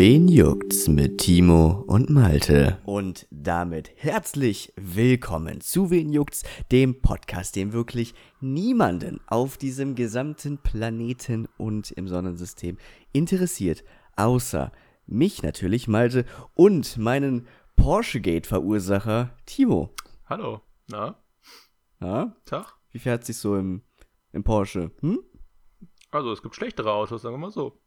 [0.00, 2.78] Wen juckt's mit Timo und Malte?
[2.84, 10.58] Und damit herzlich willkommen zu Wen juckt's, dem Podcast, dem wirklich niemanden auf diesem gesamten
[10.58, 12.78] Planeten und im Sonnensystem
[13.12, 13.82] interessiert,
[14.14, 14.70] außer
[15.06, 19.92] mich natürlich, Malte, und meinen Porsche-Gate-Verursacher Timo.
[20.26, 21.20] Hallo, na?
[22.00, 22.36] Ja?
[22.44, 22.76] Tag?
[22.92, 23.82] Wie fährt sich so im,
[24.30, 24.92] im Porsche?
[25.00, 25.18] Hm?
[26.12, 27.80] Also, es gibt schlechtere Autos, sagen wir mal so.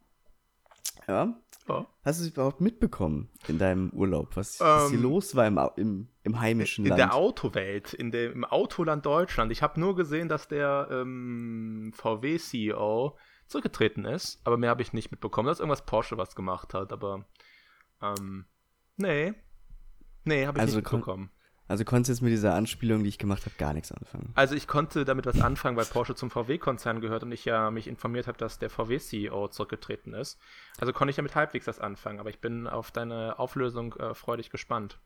[1.08, 1.41] Ja?
[1.68, 1.86] Ja.
[2.04, 5.60] Hast du es überhaupt mitbekommen in deinem Urlaub, was, was hier Ähm, los war im,
[5.78, 7.00] im, im heimischen In Land?
[7.00, 9.52] der Autowelt, in dem, im Autoland Deutschland.
[9.52, 15.12] Ich habe nur gesehen, dass der ähm, VW-CEO zurückgetreten ist, aber mehr habe ich nicht
[15.12, 15.48] mitbekommen.
[15.48, 17.26] Dass irgendwas Porsche was gemacht hat, aber
[18.02, 18.46] ähm,
[18.98, 19.34] nee.
[20.24, 21.32] Nee, habe ich Also nicht mitbekommen.
[21.72, 24.32] Also konntest du jetzt mit dieser Anspielung, die ich gemacht habe, gar nichts anfangen.
[24.36, 27.88] Also ich konnte damit was anfangen, weil Porsche zum VW-Konzern gehört und ich ja mich
[27.88, 30.38] informiert habe, dass der VW-CEO zurückgetreten ist.
[30.80, 34.50] Also konnte ich damit halbwegs was anfangen, aber ich bin auf deine Auflösung äh, freudig
[34.50, 35.00] gespannt.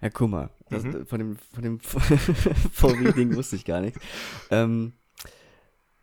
[0.00, 1.06] Ja, guck mal, das, Mhm.
[1.06, 1.80] von dem, von dem
[2.72, 4.00] VW-Ding wusste ich gar nichts.
[4.50, 4.92] Ähm,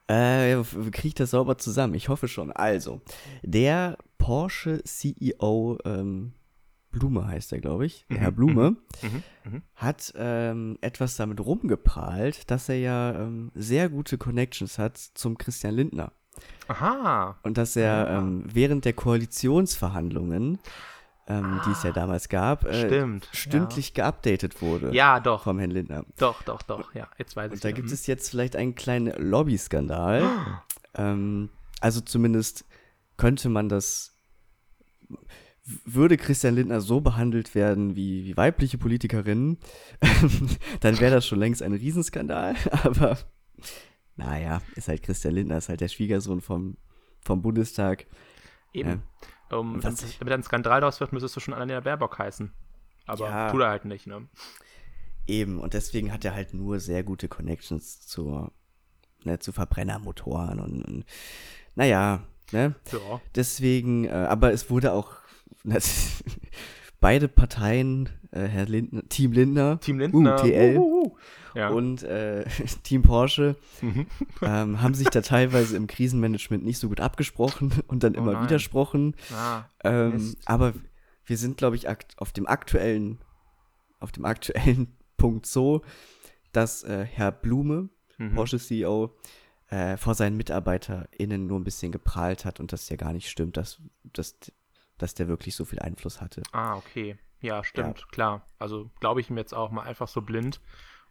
[0.08, 0.56] äh,
[0.92, 1.94] kriege ich das sauber zusammen?
[1.96, 2.52] Ich hoffe schon.
[2.52, 3.02] Also,
[3.42, 6.34] der Porsche CEO, ähm,
[6.98, 9.62] Blume heißt er, glaube ich, der Mhm, Herr Blume, Mhm, mhm.
[9.76, 15.74] hat ähm, etwas damit rumgeprahlt, dass er ja ähm, sehr gute Connections hat zum Christian
[15.76, 16.12] Lindner.
[16.68, 17.38] Aha.
[17.44, 18.18] Und dass er Ah.
[18.20, 20.60] ähm, während der Koalitionsverhandlungen,
[21.28, 23.28] ähm, die es ja Ah, damals gab, äh, Stimmt.
[23.34, 25.44] stündlich geupdatet wurde Ja, doch.
[25.44, 26.06] vom Herrn Lindner.
[26.18, 26.94] Doch, doch, doch.
[26.96, 27.54] Ja, jetzt weiß ich.
[27.56, 27.76] Und da ja.
[27.76, 27.94] gibt Mhm.
[27.94, 30.24] es jetzt vielleicht einen kleinen Lobby-Skandal.
[30.96, 31.50] ähm,
[31.82, 32.66] also zumindest
[33.18, 34.14] könnte man das.
[35.86, 39.58] Würde Christian Lindner so behandelt werden wie, wie weibliche Politikerinnen,
[40.80, 42.56] dann wäre das schon längst ein Riesenskandal.
[42.84, 43.18] Aber
[44.16, 46.78] naja, ist halt Christian Lindner, ist halt der Schwiegersohn vom,
[47.22, 48.06] vom Bundestag.
[48.74, 49.04] Eben.
[49.52, 52.52] Um, Und was ich- damit ein Skandal daraus wird, müsstest du schon Annalena Baerbock heißen.
[53.06, 53.52] Aber Ja.
[53.52, 54.28] tut er halt nicht, ne?
[55.28, 58.52] Eben, und deswegen hat er halt nur sehr gute Connections zur,
[59.24, 61.06] ne, zu Verbrennermotoren und, und
[61.76, 62.76] naja, ne?
[62.92, 63.22] Ja.
[63.36, 65.16] Deswegen, äh, aber es wurde auch
[67.00, 70.36] beide Parteien, äh, Herr Lindner, Team Lindner Team Lindner.
[70.38, 70.78] TL.
[70.78, 71.16] Uhuhu.
[71.56, 71.70] Ja.
[71.70, 72.46] und äh,
[72.84, 74.06] Team Porsche Mhm.
[74.42, 78.34] ähm, haben sich da teilweise im Krisenmanagement nicht so gut abgesprochen und dann Oh immer
[78.34, 78.44] nein.
[78.44, 79.16] widersprochen.
[79.34, 80.74] Ah, Ähm, aber
[81.26, 81.88] wir sind, glaube ich,
[82.18, 83.18] auf dem aktuellen,
[84.00, 85.82] auf dem aktuellen Punkt so,
[86.52, 88.34] dass äh, Herr Blume, mhm.
[88.36, 89.16] Porsche CEO,
[89.70, 93.58] äh, vor seinen MitarbeiterInnen nur ein bisschen geprahlt hat und das ja gar nicht stimmt,
[93.58, 93.82] dass,
[94.14, 94.38] dass,
[94.98, 96.44] dass der wirklich so viel Einfluss hatte.
[96.52, 97.18] Ah, okay.
[97.40, 98.48] Ja, stimmt, klar.
[98.60, 100.60] Also glaube ich ihm jetzt auch mal einfach so blind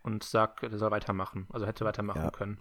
[0.03, 1.47] und sag, er soll weitermachen.
[1.51, 2.31] Also hätte weitermachen Ja.
[2.31, 2.59] können.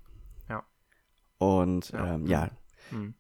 [1.38, 2.16] Und Ja.
[2.16, 2.50] ähm, ja.
[2.91, 3.13] Hm.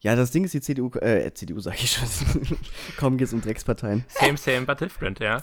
[0.00, 2.08] Ja, das Ding ist, die CDU, äh, CDU sage ich schon,
[2.96, 4.04] kaum geht's um Drecksparteien.
[4.08, 5.42] Same, same, but different, ja.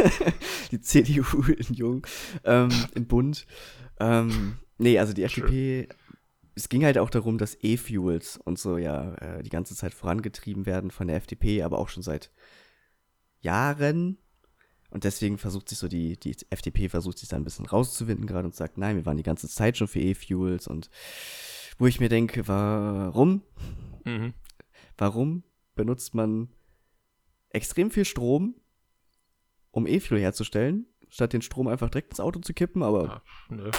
[0.72, 2.06] die CDU in Jung,
[2.44, 3.46] ähm, im Bund.
[4.00, 5.88] Ähm, nee, also die FDP,
[6.56, 10.64] es ging halt auch darum, dass E-Fuels und so ja äh, die ganze Zeit vorangetrieben
[10.64, 12.32] werden von der FDP, aber auch schon seit
[13.40, 14.18] Jahren.
[14.90, 18.46] Und deswegen versucht sich so die, die FDP versucht sich da ein bisschen rauszuwinden gerade
[18.46, 20.88] und sagt, nein, wir waren die ganze Zeit schon für E-Fuels und
[21.78, 23.42] wo ich mir denke, warum?
[24.04, 24.32] Mhm.
[24.96, 25.42] Warum
[25.74, 26.48] benutzt man
[27.50, 28.54] extrem viel Strom,
[29.72, 32.82] um E-Fuel herzustellen, statt den Strom einfach direkt ins Auto zu kippen?
[32.82, 33.70] Aber Ja, nö.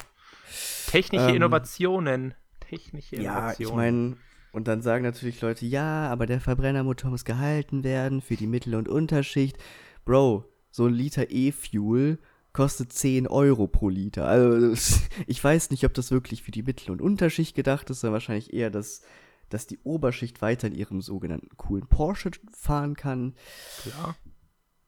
[0.87, 2.35] Technische Ähm, Innovationen.
[2.69, 3.59] Technische ja, Innovationen.
[3.59, 4.17] ich meine,
[4.51, 8.75] und dann sagen natürlich Leute, ja, aber der Verbrennermotor muss gehalten werden für die Mittel-
[8.75, 9.57] und Unterschicht.
[10.05, 12.19] Bro, so ein Liter E-Fuel
[12.53, 14.25] kostet 10 Euro pro Liter.
[14.25, 14.73] Also
[15.27, 18.53] ich weiß nicht, ob das wirklich für die Mittel- und Unterschicht gedacht ist, sondern wahrscheinlich
[18.53, 19.03] eher, dass,
[19.49, 23.35] dass die Oberschicht weiter in ihrem sogenannten coolen Porsche fahren kann.
[23.83, 24.15] Klar.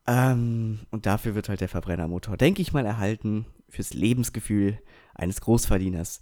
[0.08, 4.80] Ähm, und dafür wird halt der Verbrennermotor, denke ich mal, erhalten fürs Lebensgefühl
[5.14, 6.22] eines Großverdieners.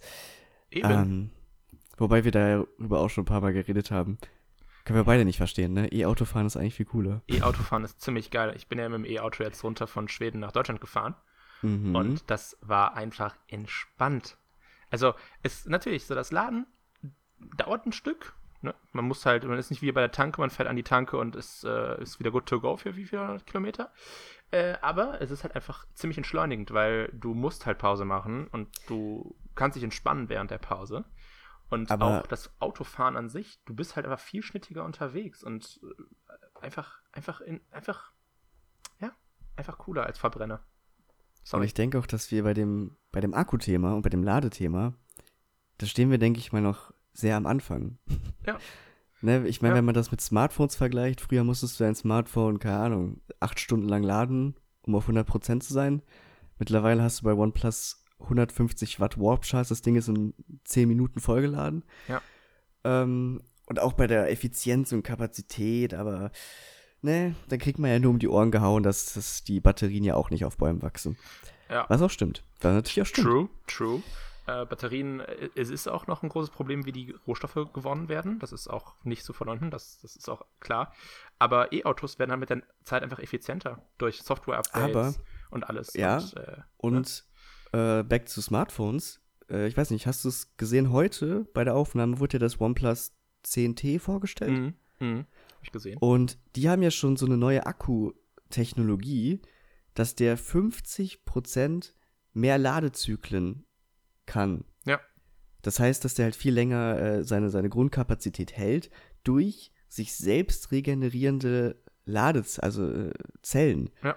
[0.70, 0.90] Eben.
[0.90, 1.30] Ähm,
[1.98, 4.18] wobei wir darüber auch schon ein paar Mal geredet haben.
[4.84, 5.92] Können wir beide nicht verstehen, ne?
[5.92, 7.20] E-Autofahren ist eigentlich viel cooler.
[7.28, 8.54] E-Autofahren ist ziemlich geil.
[8.56, 11.14] Ich bin ja mit dem E-Auto jetzt runter von Schweden nach Deutschland gefahren.
[11.60, 11.94] Mhm.
[11.94, 14.38] Und das war einfach entspannt.
[14.90, 16.66] Also, es natürlich so, das Laden
[17.56, 18.34] dauert ein Stück.
[18.62, 18.74] Ne?
[18.92, 21.16] Man muss halt, man ist nicht wie bei der Tanke, man fährt an die Tanke
[21.18, 23.92] und ist, äh, ist wieder good to go für wie viele Kilometer.
[24.50, 28.68] Äh, aber es ist halt einfach ziemlich entschleunigend, weil du musst halt Pause machen und
[28.88, 31.04] du kannst dich entspannen während der Pause.
[31.70, 35.80] Und Aber- auch das Autofahren an sich, du bist halt einfach viel schnittiger unterwegs und
[35.82, 38.12] äh, einfach, einfach in, einfach,
[39.00, 39.10] ja,
[39.56, 40.60] einfach cooler als Verbrenner.
[41.40, 41.66] Und Sorry.
[41.66, 44.94] ich denke auch, dass wir bei dem, bei dem Akkuthema und bei dem Ladethema,
[45.78, 47.98] da stehen wir, denke ich mal, noch sehr am Anfang.
[48.46, 48.58] Ja.
[49.20, 49.78] Ne, ich meine, Ja.
[49.78, 53.88] wenn man das mit Smartphones vergleicht, früher musstest du dein Smartphone, keine Ahnung, acht Stunden
[53.88, 56.02] lang laden, um auf 100% zu sein.
[56.58, 60.34] Mittlerweile hast du bei OnePlus 150 Watt Warp Charge, das Ding ist in
[60.64, 61.84] 10 Minuten vollgeladen.
[62.08, 62.20] Ja.
[62.84, 66.30] Ähm, und auch bei der Effizienz und Kapazität, aber
[67.02, 70.14] ne, dann kriegt man ja nur um die Ohren gehauen, dass, dass die Batterien ja
[70.14, 71.18] auch nicht auf Bäumen wachsen.
[71.68, 71.84] Ja.
[71.88, 72.42] Was auch stimmt.
[72.60, 73.26] Was natürlich auch stimmt.
[73.26, 74.02] True, true.
[74.46, 78.38] Äh, Batterien, äh, es ist auch noch ein großes Problem, wie die Rohstoffe gewonnen werden.
[78.38, 80.94] Das ist auch nicht zu verleugnen, das, das ist auch klar.
[81.38, 85.92] Aber E-Autos werden halt mit der Zeit einfach effizienter durch Software-Updates und alles.
[85.92, 86.16] Ja.
[86.16, 87.24] Und, äh, Und
[87.72, 89.20] äh, back zu Smartphones.
[89.50, 92.60] Äh, ich weiß nicht, hast du es gesehen heute bei der Aufnahme wurde ja das
[92.60, 93.12] OnePlus
[93.44, 94.50] 10T vorgestellt.
[94.50, 94.74] mhm,
[95.06, 95.98] mhm, hab ich gesehen.
[95.98, 99.40] Und die haben ja schon so eine neue Akkutechnologie,
[99.94, 101.92] dass der 50%
[102.32, 103.64] mehr Ladezyklen
[104.26, 104.64] kann.
[104.84, 105.00] Ja.
[105.62, 108.90] Das heißt, dass der halt viel länger äh, seine, seine Grundkapazität hält
[109.24, 113.12] durch sich selbst regenerierende Lades, also äh,
[113.42, 113.90] Zellen.
[114.02, 114.16] Ja.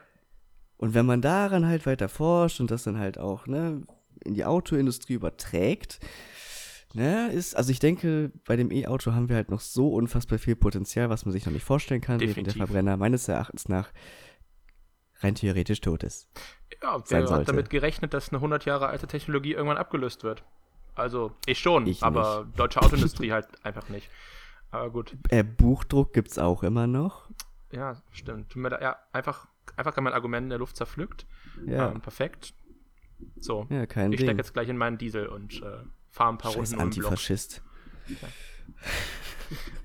[0.82, 3.84] Und wenn man daran halt weiter forscht und das dann halt auch ne,
[4.26, 6.00] in die Autoindustrie überträgt,
[6.94, 10.56] ne, ist, also ich denke, bei dem E-Auto haben wir halt noch so unfassbar viel
[10.56, 12.66] Potenzial, was man sich noch nicht vorstellen kann, während der Definitiv.
[12.68, 13.92] Verbrenner meines Erachtens nach
[15.20, 16.28] rein theoretisch tot ist.
[16.82, 20.44] Ja, wer hat damit gerechnet, dass eine 100 Jahre alte Technologie irgendwann abgelöst wird?
[20.96, 24.10] Also, ich schon, Ich aber deutsche Autoindustrie halt einfach nicht.
[24.72, 27.30] Aber gut, Äh, Buchdruck gibt's auch immer noch.
[27.72, 28.56] ja, stimmt.
[28.56, 29.48] Ja, einfach,
[29.78, 31.26] einfach mein Argument in der Luft zerpflückt.
[31.66, 32.54] Ja, Ähm, perfekt.
[33.40, 36.52] So, ja kein ich stecke jetzt gleich in meinen Diesel und äh, fahre ein paar
[36.52, 37.12] Scheiß Runden um den Block.
[37.12, 37.62] Antifaschist.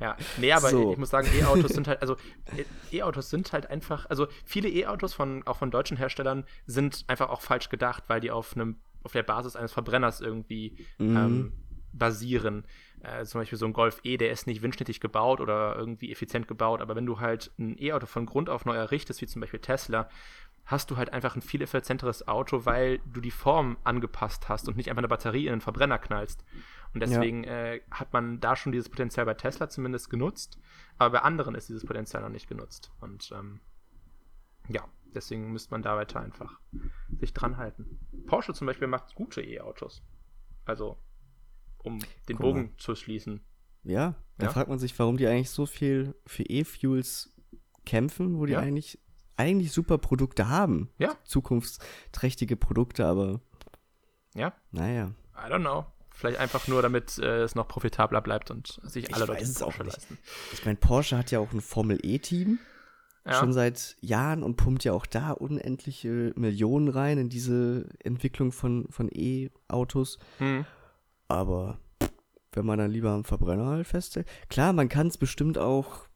[0.00, 0.93] Ja, nee, aber So.
[0.93, 2.17] ich muss sagen, E-Autos sind halt, also
[2.56, 7.31] E- E-Autos sind halt einfach, also viele E-Autos von, auch von deutschen Herstellern sind einfach
[7.31, 11.17] auch falsch gedacht, weil die auf einem, auf der Basis eines Verbrenners irgendwie Mhm.
[11.17, 11.52] ähm,
[11.93, 12.64] basieren.
[13.02, 16.48] Äh, zum Beispiel so ein Golf E, der ist nicht windschnittig gebaut oder irgendwie effizient
[16.48, 19.60] gebaut, aber wenn du halt ein E-Auto von Grund auf neu errichtest, wie zum Beispiel
[19.60, 20.08] Tesla,
[20.64, 24.76] hast du halt einfach ein viel effizienteres Auto, weil du die Form angepasst hast und
[24.76, 26.44] nicht einfach eine Batterie in einen Verbrenner knallst.
[26.93, 30.58] Und deswegen äh, hat man da schon dieses Potenzial bei Tesla zumindest genutzt,
[30.98, 32.90] aber bei anderen ist dieses Potenzial noch nicht genutzt.
[33.00, 33.60] Und ähm,
[34.69, 34.82] ja,
[35.14, 36.58] deswegen müsste man da weiter einfach
[37.20, 38.00] sich dran halten.
[38.26, 40.02] Porsche zum Beispiel macht gute E-Autos.
[40.64, 40.98] Also,
[41.86, 41.98] um
[42.28, 43.40] den Guck Bogen zu schließen.
[43.84, 44.52] Ja, da Ja.
[44.52, 47.32] fragt man sich, warum die eigentlich so viel für E-Fuels
[47.84, 48.60] kämpfen, wo die Ja.
[48.60, 48.98] eigentlich,
[49.36, 50.90] eigentlich super Produkte haben.
[50.98, 51.16] Ja.
[51.24, 53.40] Zukunftsträchtige Produkte, aber
[54.34, 55.12] Ja, naja.
[55.34, 55.86] I don't know.
[56.10, 59.42] Vielleicht einfach nur, damit äh, es noch profitabler bleibt und sich Ich alle weiß Leute
[59.44, 60.18] es auch Porsche leisten.
[60.52, 62.58] Ich meine, Porsche hat ja auch ein Formel-E-Team
[63.26, 68.50] Ja, schon seit Jahren und pumpt ja auch da unendliche Millionen rein in diese Entwicklung
[68.52, 70.18] von, von E-Autos.
[70.38, 70.64] hm,
[71.28, 71.78] Aber
[72.52, 74.26] wenn man dann lieber am Verbrenner halt festhält.
[74.49, 76.06] Klar, man kann es bestimmt auch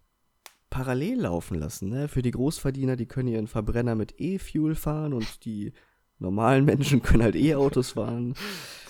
[0.71, 1.89] parallel laufen lassen.
[1.91, 2.09] Ne?
[2.09, 5.73] Für die Großverdiener, die können ihren Verbrenner mit E-Fuel fahren und die
[6.19, 8.35] normalen Menschen können halt E-Autos fahren.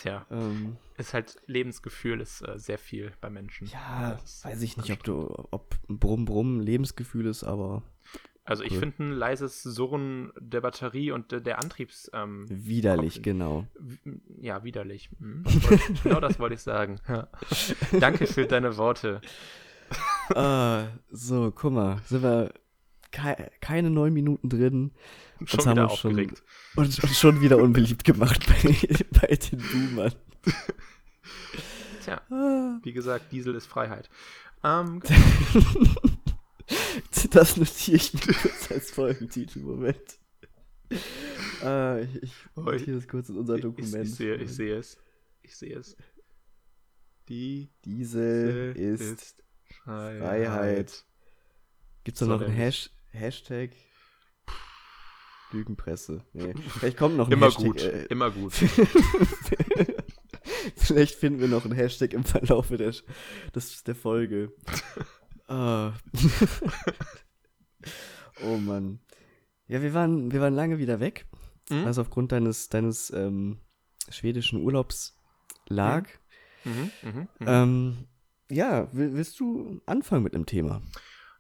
[0.01, 3.69] tja, Ähm, ist halt Lebensgefühl ist äh, sehr viel bei Menschen.
[3.69, 7.83] ja, weiß ich nicht, ob du, ob Brumm Brumm ein Lebensgefühl ist, aber
[8.51, 8.79] Also ich Cool.
[8.81, 13.67] finde ein leises Surren der Batterie und der, der Antriebs, ähm, widerlich, Kopf- genau.
[14.41, 15.09] ja, widerlich.
[15.21, 15.45] Mhm.
[15.45, 16.99] Das wollte- genau das wollte ich sagen.
[17.09, 17.29] Ja.
[18.01, 19.21] Danke für deine Worte.
[20.35, 22.53] ah, so, guck mal, sind wir
[23.13, 24.91] kei keine neun Minuten drin
[25.45, 26.43] Schon Jetzt haben wieder wir schon- aufgeregt.
[26.77, 28.75] und, und schon wieder unbeliebt gemacht bei,
[29.21, 30.13] bei den Boomern.
[32.05, 32.79] Tja, Ah.
[32.83, 34.11] wie gesagt, Diesel ist Freiheit.
[34.65, 35.01] Ähm,
[37.31, 39.61] Das notiere ich mir kurz als Folgentitel.
[39.61, 40.19] Moment.
[41.63, 44.07] Äh, ich ich notiere das kurz in unser ich, Dokument.
[44.07, 44.97] ich, sehe, ich sehe es.
[45.43, 45.97] Ich sehe es.
[47.29, 49.43] Die Diese ist.
[49.85, 51.05] Freiheit.
[52.05, 52.55] Gibt es da noch einen.
[52.55, 53.71] Hash Hashtag?
[55.53, 56.25] Lügenpresse.
[56.33, 56.55] Nee.
[56.79, 57.65] Vielleicht kommt noch ein Immer Hashtag.
[57.65, 58.53] gut, Äh, immer gut.
[60.77, 62.95] Vielleicht finden wir noch einen Hashtag im Verlauf der,
[63.55, 64.53] des, der Folge.
[65.51, 65.95] Ah.
[68.45, 69.01] oh Mann.
[69.67, 71.27] Ja, wir waren, wir waren lange wieder weg.
[71.69, 71.87] Mhm.
[71.87, 73.59] Also aufgrund deines, deines ähm,
[74.09, 75.17] schwedischen Urlaubs
[75.69, 76.09] lag.
[76.65, 77.47] Mhm, mhm, mhm.
[77.47, 78.07] Ähm,
[78.49, 80.83] ja, will, willst du anfangen mit einem Thema?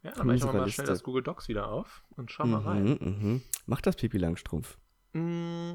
[0.02, 2.84] ja, dann mache ich mal schnell das Google Docs wieder auf und schau mal rein.
[2.84, 3.42] Mhm, mhm.
[3.66, 4.78] Mach das Pipi Langstrumpf.
[5.12, 5.74] Mm,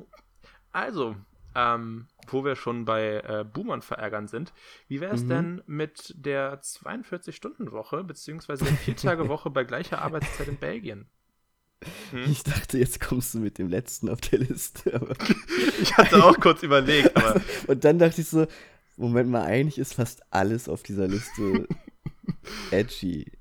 [0.72, 1.16] Also,
[1.56, 4.54] ähm, wo wir schon bei äh, Boomern verärgern sind,
[4.88, 5.30] wie wäre es Mhm.
[5.30, 11.10] denn mit der 42-Stunden-Woche beziehungsweise der 4-Tage-Woche bei gleicher Arbeitszeit in Belgien?
[12.12, 12.24] Hm?
[12.32, 15.00] Ich dachte, jetzt kommst du mit dem letzten auf der Liste.
[15.82, 18.48] Ich hatte auch kurz überlegt, aber Und dann dachte ich so,
[18.98, 21.68] Moment mal, eigentlich ist fast alles auf dieser Liste
[22.72, 23.32] Edgy.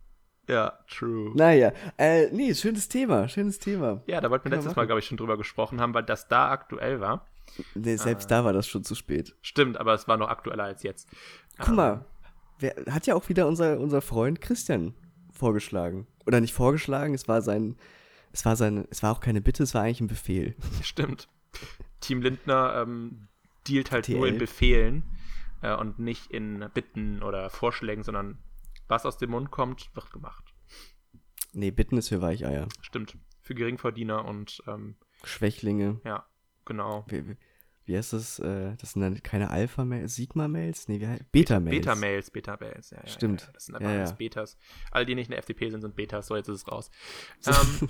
[0.49, 1.33] Ja, true.
[1.35, 4.03] Naja, äh, nee, schönes Thema, schönes Thema.
[4.07, 6.51] Ja, da wollten wir letztes Mal, glaube ich, schon drüber gesprochen haben, weil das da
[6.51, 7.27] aktuell war.
[7.75, 8.37] Nee, selbst Ah.
[8.41, 9.37] da war das schon zu spät.
[9.43, 11.09] Stimmt, aber es war noch aktueller als jetzt.
[11.59, 12.05] Guck Ähm, mal,
[12.59, 14.95] wer, hat ja auch wieder unser, unser Freund Christian
[15.33, 16.07] vorgeschlagen.
[16.27, 17.77] Oder nicht vorgeschlagen, es war sein,
[18.33, 20.57] es war sein, es war auch keine Bitte, es war eigentlich ein Befehl.
[20.83, 21.29] Stimmt.
[22.01, 23.29] Team Lindner ähm,
[23.69, 24.39] dealt halt nur in TL.
[24.39, 25.03] Befehlen
[25.63, 28.39] äh, und nicht in Bitten oder Vorschlägen, sondern
[28.89, 30.45] was aus dem Mund kommt, wird gemacht.
[31.53, 32.69] Nee, Bitten ist für Weicheier.
[32.81, 33.17] Stimmt.
[33.41, 36.01] Für Geringverdiener und ähm, Schwächlinge.
[36.05, 36.27] ja,
[36.65, 37.05] genau.
[37.09, 37.37] Wie, wie-
[37.87, 38.39] wie heißt das?
[38.39, 40.89] Äh, das sind dann keine Alpha-Mails, Sigma-Mails?
[40.89, 41.77] Nee, wie heißt Beta-Mails.
[41.77, 43.43] Beta-Mails, Beta-Mails, ja, ja, Stimmt.
[43.43, 43.49] Ja.
[43.53, 44.15] Das sind einfach Ja, alles.
[44.15, 44.57] Betas.
[44.91, 46.27] Alle, die nicht in der FDP sind, sind Betas.
[46.29, 46.91] So, jetzt ist es raus.
[47.47, 47.89] ähm,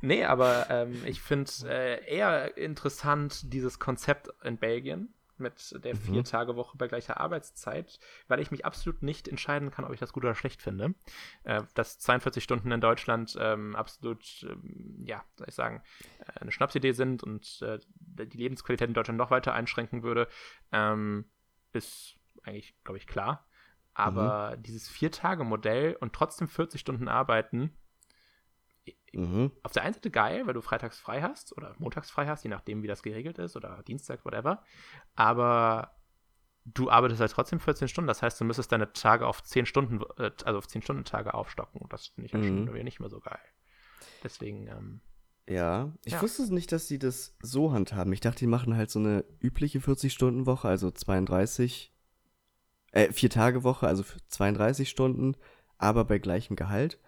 [0.00, 5.98] nee, aber ähm, ich finde äh, eher interessant dieses Konzept in Belgien mit der Mhm.
[5.98, 7.98] Vier-Tage-Woche bei gleicher Arbeitszeit,
[8.28, 10.94] weil ich mich absolut nicht entscheiden kann, ob ich das gut oder schlecht finde.
[11.44, 15.82] Äh, dass 42 Stunden in Deutschland ähm, absolut, ähm, ja, soll ich sagen,
[16.20, 20.28] äh, eine Schnapsidee sind und äh, die Lebensqualität in Deutschland noch weiter einschränken würde,
[20.72, 21.24] ähm,
[21.72, 23.46] ist eigentlich, glaube ich, klar.
[23.94, 27.76] Aber dieses Vier-Tage-Modell und trotzdem 40 Stunden arbeiten,
[29.12, 29.52] Mhm.
[29.62, 32.50] auf der einen Seite geil, weil du freitags frei hast oder montags frei hast, je
[32.50, 34.62] nachdem, wie das geregelt ist, oder Dienstag, whatever.
[35.14, 35.92] Aber
[36.64, 38.08] du arbeitest halt trotzdem 14 Stunden.
[38.08, 41.34] Das heißt, du müsstest deine Tage auf 10 Stunden, äh, also auf 10 Stunden Tage
[41.34, 41.80] aufstocken.
[41.80, 42.66] Und das finde ich ja Mhm.
[42.66, 43.38] schon nicht mehr so geil.
[44.22, 45.00] Deswegen, ähm,
[45.46, 46.22] Ja, ich Ja.
[46.22, 48.12] wusste nicht, dass sie das so handhaben.
[48.14, 51.92] Ich dachte, die machen halt so eine übliche 40-Stunden-Woche, also 32,
[52.92, 55.36] äh, Vier-Tage-Woche, also für 32 Stunden,
[55.76, 56.98] aber bei gleichem Gehalt.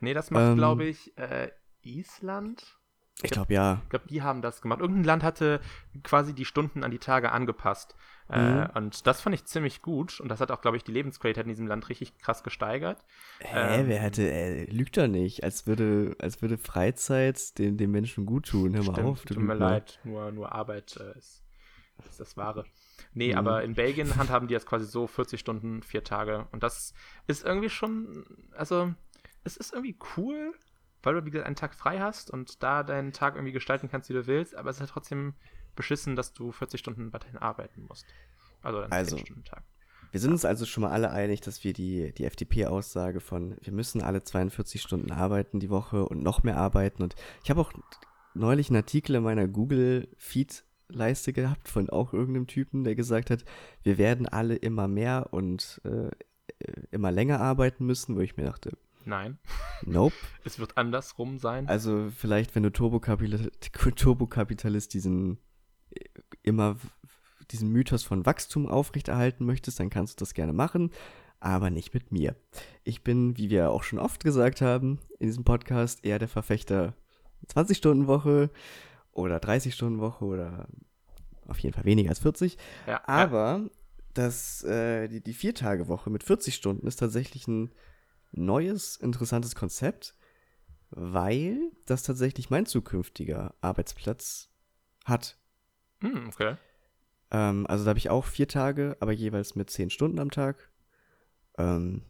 [0.00, 1.50] Nee, das macht, Ähm, glaube ich, äh,
[1.82, 2.78] Island.
[3.22, 3.80] Ich glaube, ja.
[3.84, 4.80] Ich glaube, die haben das gemacht.
[4.80, 5.60] Irgendein Land hatte
[6.02, 7.94] quasi die Stunden an die Tage angepasst.
[8.28, 8.70] Äh, Mhm.
[8.74, 10.18] und das fand ich ziemlich gut.
[10.20, 13.04] Und das hat auch, glaube ich, die Lebensqualität in diesem Land richtig krass gesteigert.
[13.38, 17.90] Hä, Ähm, wer hätte, äh, lügt doch nicht, als würde, als würde Freizeit den, den
[17.92, 18.74] Menschen gut tun.
[18.74, 21.44] Hör mal Stimmt, auf, tut mir leid, nur, nur Arbeit äh, ist,
[22.10, 22.64] ist das Wahre.
[23.12, 23.38] Nee, Mhm.
[23.38, 26.48] aber in Belgien handhaben die das quasi so 40 Stunden, vier Tage.
[26.50, 26.94] Und das
[27.28, 28.24] ist irgendwie schon,
[28.56, 28.92] also
[29.44, 30.54] es ist irgendwie cool,
[31.02, 34.08] weil du, wie gesagt, einen Tag frei hast und da deinen Tag irgendwie gestalten kannst,
[34.08, 35.34] wie du willst, aber es ist halt trotzdem
[35.76, 38.06] beschissen, dass du 40 Stunden weiterhin arbeiten musst.
[38.62, 39.62] Also einen Also, 10-Stunden-Tag.
[40.12, 43.72] Wir sind uns also schon mal alle einig, dass wir die, die FDP-Aussage von, wir
[43.72, 47.02] müssen alle 42 Stunden arbeiten die Woche und noch mehr arbeiten.
[47.02, 47.72] Und ich habe auch
[48.32, 53.44] neulich einen Artikel in meiner Google-Feed-Leiste gehabt von auch irgendeinem Typen, der gesagt hat,
[53.82, 56.10] wir werden alle immer mehr und äh,
[56.92, 59.38] immer länger arbeiten müssen, wo ich mir dachte, Nein,
[59.82, 60.14] nope.
[60.44, 61.68] es wird andersrum sein.
[61.68, 63.50] Also vielleicht, wenn du Turbokapital
[63.96, 65.38] Turbokapitalist diesen
[65.90, 66.04] äh,
[66.42, 66.76] immer
[67.50, 70.90] diesen Mythos von Wachstum aufrechterhalten möchtest, dann kannst du das gerne machen,
[71.40, 72.36] aber nicht mit mir.
[72.84, 76.94] Ich bin, wie wir auch schon oft gesagt haben, in diesem Podcast eher der Verfechter
[77.48, 78.50] 20-Stunden-Woche
[79.12, 80.68] oder 30-Stunden-Woche oder
[81.46, 82.56] auf jeden Fall weniger als 40.
[82.86, 83.68] ja, ja, Aber
[84.14, 87.70] das, äh, die, die Viertagewoche mit 40 Stunden ist tatsächlich ein
[88.36, 90.14] neues, interessantes Konzept,
[90.90, 94.50] weil das tatsächlich mein zukünftiger Arbeitsplatz
[95.04, 95.38] hat.
[96.00, 96.56] Hm, okay.
[97.30, 100.70] Ähm, also da habe ich auch vier Tage, aber jeweils mit zehn Stunden am Tag.
[101.58, 102.02] Ähm,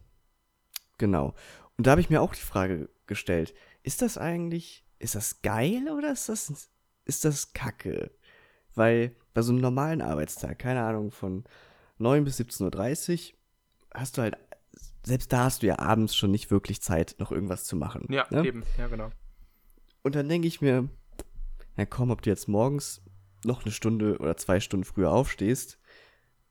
[0.97, 1.33] genau.
[1.77, 3.53] Und da habe ich mir auch die Frage gestellt,
[3.83, 6.69] ist das eigentlich, ist das geil oder ist das,
[7.05, 8.11] ist das kacke?
[8.73, 11.43] Weil bei so einem normalen Arbeitstag, keine Ahnung, von
[11.97, 13.37] 9 bis 17.30 Uhr,
[13.93, 14.37] hast du halt,
[15.05, 18.05] selbst da hast du ja abends schon nicht wirklich Zeit, noch irgendwas zu machen.
[18.09, 18.45] Ja, ne?
[18.45, 19.09] eben, ja, genau.
[20.03, 20.89] Und dann denke ich mir,
[21.75, 23.01] na komm, ob du jetzt morgens
[23.43, 25.79] noch eine Stunde oder zwei Stunden früher aufstehst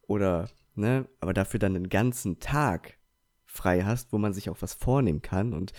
[0.03, 2.99] oder, ne, aber dafür dann den ganzen Tag
[3.47, 5.73] frei hast, wo man sich auch was vornehmen kann und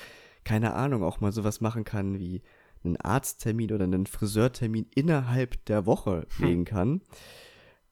[0.43, 2.41] keine Ahnung, auch mal sowas machen kann wie
[2.83, 6.45] einen Arzttermin oder einen Friseurtermin innerhalb der Woche Hm.
[6.45, 7.01] legen kann.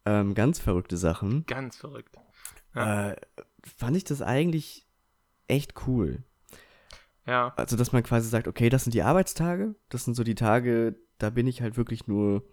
[0.05, 1.45] Ähm, ganz verrückte Sachen.
[1.45, 2.15] Ganz verrückt.
[2.75, 3.11] Ja.
[3.11, 3.15] Äh,
[3.77, 4.85] fand ich das eigentlich
[5.47, 6.23] echt cool.
[7.25, 10.35] Ja, Also, dass man quasi sagt, okay, das sind die Arbeitstage, das sind so die
[10.35, 12.43] Tage, da bin ich halt wirklich nur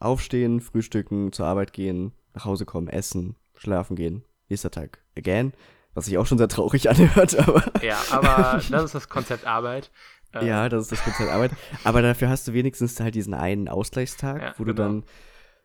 [0.00, 5.52] aufstehen, frühstücken, zur Arbeit gehen, nach Hause kommen, essen, schlafen gehen, nächster Tag again,
[5.94, 9.90] was sich auch schon sehr traurig anhört, aber ja, aber das ist das Konzept Arbeit.
[10.34, 11.52] Äh, ja, das ist das Konzept Arbeit.
[11.84, 14.88] Aber dafür hast du wenigstens halt diesen einen Ausgleichstag, Ja, wo du genau.
[14.88, 15.04] dann,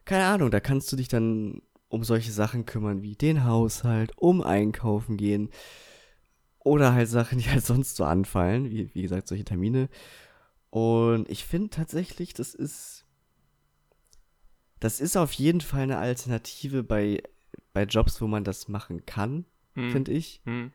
[0.06, 1.62] keine Ahnung, da kannst du dich dann
[1.94, 5.52] um solche Sachen kümmern wie den Haushalt, um einkaufen gehen
[6.58, 9.90] oder halt Sachen, die halt sonst so anfallen, wie, wie gesagt, solche Termine.
[10.72, 13.06] Und ich finde tatsächlich, das ist,
[14.80, 17.22] das ist auf jeden Fall eine Alternative bei,
[17.74, 19.46] bei Jobs, wo man das machen kann,
[19.76, 20.42] hm, finde ich.
[20.46, 20.74] hm.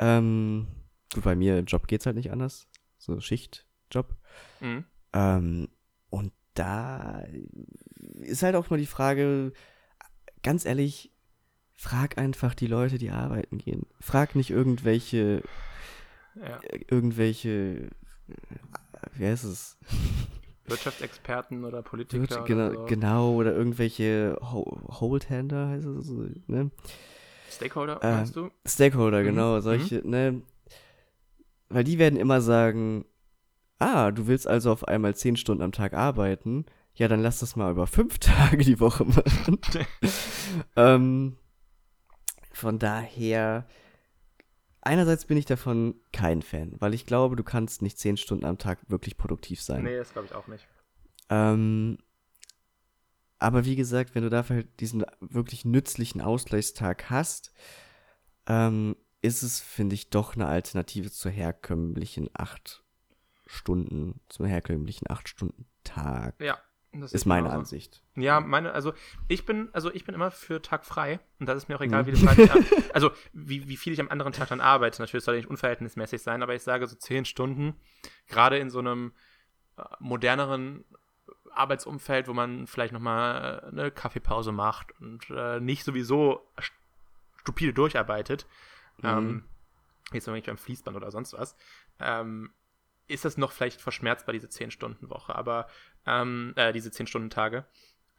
[0.00, 0.66] Ähm,
[1.14, 2.66] gut, bei mir im Job geht's halt nicht anders.
[2.98, 4.16] So Schichtjob.
[4.58, 4.84] Mhm.
[5.12, 5.68] Ähm,
[6.10, 7.24] und da
[8.14, 9.52] ist halt auch mal die Frage,
[10.48, 11.12] ganz ehrlich,
[11.76, 13.84] frag einfach die Leute, die arbeiten gehen.
[14.00, 15.42] Frag nicht irgendwelche,
[16.34, 16.56] Ja.
[16.62, 17.90] äh, irgendwelche,
[19.12, 19.76] wie heißt es?
[20.64, 22.44] Wirtschaftsexperten oder Politiker.
[22.44, 22.86] Genau, oder so.
[22.86, 26.70] genau, oder irgendwelche Ho Holdhander, heißt es so, ne?
[27.50, 28.50] Stakeholder, Äh, meinst du?
[28.66, 30.40] Stakeholder, Mhm, genau, solche, ne?
[31.68, 33.04] Weil die werden immer sagen,
[33.80, 36.64] ah, du willst also auf einmal zehn Stunden am Tag arbeiten,
[36.94, 39.58] ja, dann lass das mal über fünf Tage die Woche machen.
[40.76, 41.36] ähm,
[42.52, 43.66] von daher,
[44.80, 48.58] einerseits bin ich davon kein Fan, weil ich glaube, du kannst nicht zehn Stunden am
[48.58, 49.84] Tag wirklich produktiv sein.
[49.84, 50.66] Nee, das glaube ich auch nicht.
[51.30, 51.98] Ähm,
[53.38, 57.52] aber wie gesagt, wenn du dafür halt diesen wirklich nützlichen Ausgleichstag hast,
[58.46, 62.84] ähm, ist es, finde ich, doch eine Alternative zur herkömmlichen acht
[63.46, 66.40] Stunden, zum herkömmlichen acht Stunden Tag.
[66.40, 66.58] Ja,
[66.92, 67.58] das Ist ich meine genauso.
[67.60, 68.02] Ansicht.
[68.16, 68.92] Ja, meine, also
[69.28, 72.02] ich bin, also ich bin immer für Tag frei und das ist mir auch egal,
[72.02, 72.06] Mhm.
[72.06, 72.64] wie, das Tag,
[72.94, 75.00] also wie, wie viel ich am anderen Tag dann arbeite.
[75.02, 77.74] Natürlich soll ich nicht unverhältnismäßig sein, aber ich sage so zehn Stunden,
[78.26, 79.12] gerade in so einem
[79.76, 80.84] äh, moderneren
[81.52, 86.72] Arbeitsumfeld, wo man vielleicht nochmal äh, eine Kaffeepause macht und äh, nicht sowieso st-
[87.40, 88.46] stupide durcharbeitet,
[89.02, 89.44] ähm,
[90.12, 91.56] jetzt wenn ich beim Fließband oder sonst was,
[92.00, 92.52] ähm,
[93.08, 95.66] ist das noch vielleicht verschmerzbar, diese 10-Stunden-Woche, aber
[96.06, 97.66] ähm, äh, diese 10-Stunden-Tage.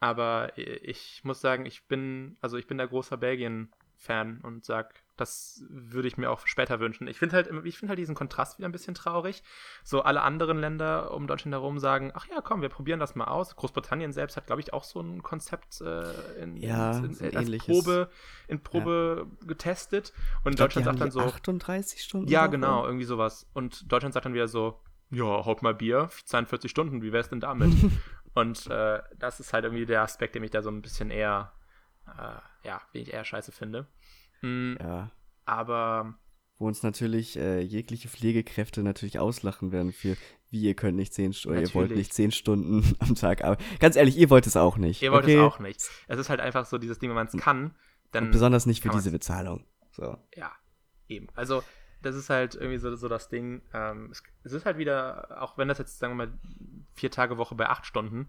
[0.00, 5.02] Aber äh, ich muss sagen, ich bin, also ich bin da großer Belgien-Fan und sag,
[5.20, 7.06] das würde ich mir auch später wünschen.
[7.06, 9.42] Ich finde halt, ich finde halt diesen Kontrast wieder ein bisschen traurig.
[9.84, 13.26] So alle anderen Länder um Deutschland herum sagen, ach ja, komm, wir probieren das mal
[13.26, 13.54] aus.
[13.56, 17.50] Großbritannien selbst hat, glaube ich, auch so ein Konzept äh, in, Ja, in, in, als.
[17.58, 18.10] Probe,
[18.48, 20.12] in Probe getestet.
[20.44, 22.28] Und glaub, Deutschland sagt dann so, 38 Stunden.
[22.28, 23.46] ja, genau, irgendwie sowas.
[23.52, 27.40] Und Deutschland sagt dann wieder so, ja, haut mal Bier, 42 Stunden, wie wär's denn
[27.40, 27.72] damit?
[28.34, 31.52] und äh, das ist halt irgendwie der Aspekt, den ich da so ein bisschen eher,
[32.06, 33.86] äh, ja, den ich eher scheiße finde.
[34.42, 35.10] Mm, Ja.
[35.44, 36.14] Aber
[36.58, 40.16] Wo uns natürlich äh, jegliche Pflegekräfte natürlich auslachen werden für,
[40.50, 43.64] wie ihr könnt nicht zehn Stunden, ihr wollt nicht zehn Stunden am Tag arbeiten.
[43.80, 45.02] Ganz ehrlich, ihr wollt es auch nicht.
[45.02, 45.36] ihr wollt okay?
[45.36, 45.80] es auch nicht.
[46.06, 47.74] Es ist halt einfach so dieses Ding, wenn man es kann,
[48.12, 48.26] dann.
[48.26, 49.10] Und besonders nicht für diese.
[49.10, 49.64] Bezahlung.
[49.90, 50.16] So.
[50.36, 50.52] ja,
[51.08, 51.26] eben.
[51.34, 51.62] Also,
[52.02, 53.62] das ist halt irgendwie so, so das Ding.
[53.74, 56.38] Ähm, es, es ist halt wieder, auch wenn das jetzt, sagen wir mal,
[56.94, 58.28] vier Tage Woche bei acht Stunden,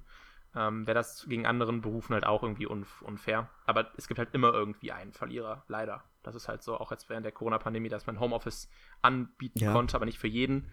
[0.55, 3.49] ähm, wäre das gegen anderen Berufen halt auch irgendwie unf unfair.
[3.65, 6.03] Aber es gibt halt immer irgendwie einen Verlierer, leider.
[6.23, 8.69] Das ist halt so, auch jetzt während der Corona-Pandemie, dass man Homeoffice
[9.01, 9.73] anbieten Ja.
[9.73, 10.69] konnte, aber nicht für jeden.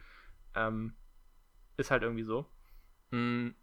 [0.55, 0.95] Ähm,
[1.77, 2.47] ist halt irgendwie so.
[3.11, 3.55] Mm, Du,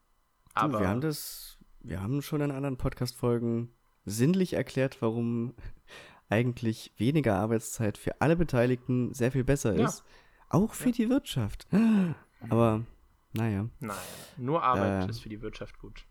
[0.61, 3.73] aber wir haben das, wir haben schon in anderen Podcast-Folgen
[4.05, 5.53] sinnlich erklärt, warum
[6.29, 9.85] eigentlich weniger Arbeitszeit für alle Beteiligten sehr viel besser Ja.
[9.85, 10.03] ist.
[10.49, 11.67] Auch für die Wirtschaft.
[12.49, 12.85] Aber,
[13.35, 13.95] naja, nein,
[14.37, 15.09] nur Arbeit Äh.
[15.09, 16.05] ist für die Wirtschaft gut.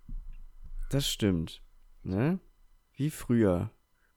[0.91, 1.63] das stimmt.
[2.03, 2.39] Ne?
[2.97, 3.71] Wie früher,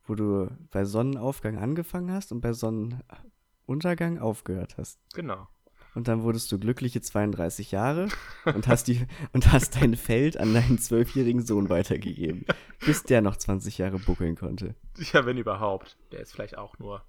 [0.06, 5.00] wo du bei Sonnenaufgang angefangen hast und bei Sonnenuntergang aufgehört hast.
[5.14, 5.48] Genau.
[5.96, 8.08] Und dann wurdest du glückliche 32 Jahre
[8.46, 12.46] und hast, die, und hast dein Feld an deinen zwölfjährigen Sohn weitergegeben,
[12.86, 14.76] bis der noch 20 Jahre buckeln konnte.
[15.12, 15.98] Ja, wenn überhaupt.
[16.12, 17.04] Der ist vielleicht auch nur,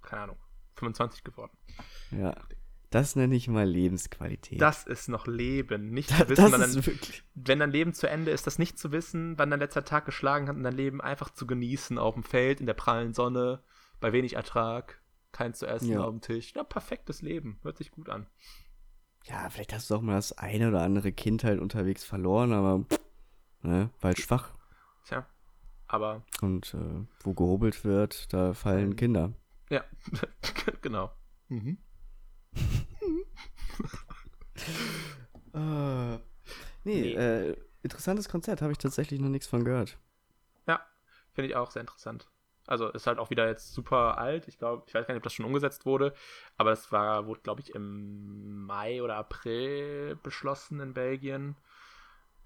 [0.00, 0.38] keine Ahnung,
[0.76, 1.52] 25 geworden.
[2.12, 2.34] Ja.
[2.90, 4.60] Das nenne ich mal Lebensqualität.
[4.60, 5.90] Das ist noch Leben.
[5.90, 7.22] Nicht zu wissen, wann wirklich.
[7.34, 10.48] wenn dein Leben zu Ende ist, das nicht zu wissen, wann dein letzter Tag geschlagen
[10.48, 13.62] hat und dein Leben einfach zu genießen auf dem Feld, in der prallen Sonne,
[14.00, 15.00] bei wenig Ertrag,
[15.30, 16.00] kein zu essen Ja.
[16.02, 16.52] auf dem Tisch.
[16.56, 17.60] Ja, perfektes Leben.
[17.62, 18.26] Hört sich gut an.
[19.26, 22.84] Ja, vielleicht hast du auch mal das eine oder andere Kind halt unterwegs verloren, aber
[23.62, 24.50] ne, weil schwach.
[25.04, 25.26] Tja.
[25.86, 29.32] Aber, Und äh, wo gehobelt wird, da fallen Kinder.
[29.68, 29.84] ja,
[30.82, 31.10] genau.
[31.48, 31.78] Mhm.
[35.54, 36.18] Äh,
[36.84, 37.12] nee, Nee.
[37.14, 39.98] Äh, interessantes Konzert, habe ich tatsächlich noch nichts von gehört.
[40.66, 40.84] Ja,
[41.32, 42.28] finde ich auch sehr interessant.
[42.66, 44.46] Also ist halt auch wieder jetzt super alt.
[44.46, 46.14] Ich glaube, ich weiß gar nicht, ob das schon umgesetzt wurde,
[46.56, 51.56] aber das war, wurde, glaube ich, im Mai oder April beschlossen in Belgien.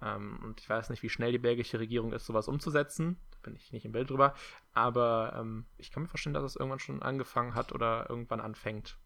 [0.00, 3.18] Ähm, und ich weiß nicht, wie schnell die belgische Regierung ist, sowas umzusetzen.
[3.32, 4.34] Da bin ich nicht im Bild drüber.
[4.72, 8.96] Aber ähm, ich kann mir vorstellen, dass es irgendwann schon angefangen hat oder irgendwann anfängt.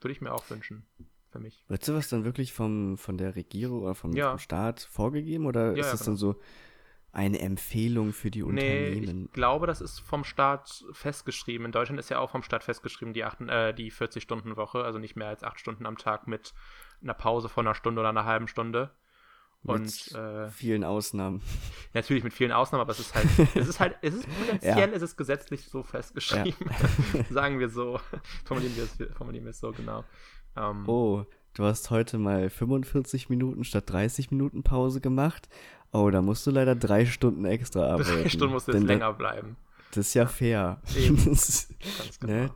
[0.00, 0.84] Würde ich mir auch wünschen.
[1.30, 1.64] Für mich.
[1.68, 4.30] Wird sowas dann wirklich vom, von der Regierung oder vom, Ja.
[4.30, 6.40] vom Staat vorgegeben oder Ja, ist ja, das dann so
[7.12, 9.26] eine Empfehlung für die Nee, Unternehmen?
[9.26, 11.66] ich glaube, das ist vom Staat festgeschrieben.
[11.66, 15.16] In Deutschland ist ja auch vom Staat festgeschrieben, die, acht- äh, die 40-Stunden-Woche, also nicht
[15.16, 16.52] mehr als acht Stunden am Tag mit
[17.02, 18.90] einer Pause von einer Stunde oder einer halben Stunde.
[19.62, 21.42] Und Mit äh, vielen Ausnahmen.
[21.92, 24.86] natürlich mit vielen Ausnahmen, aber es ist halt, es ist halt, es ist potenziell, Ja.
[24.96, 26.54] es ist gesetzlich so festgeschrieben.
[27.30, 28.00] Sagen wir so.
[28.46, 30.04] Formulieren wir es, formulieren wir es so, genau.
[30.56, 35.48] Ähm, Oh, du hast heute mal 45 Minuten statt 30 Minuten Pause gemacht.
[35.92, 38.22] Oh, da musst du leider drei Stunden extra arbeiten.
[38.22, 39.56] drei Stunden musst du jetzt länger bleiben.
[39.92, 40.80] Das ist ja fair.
[40.94, 42.32] Ist- Ganz genau.
[42.32, 42.50] ne?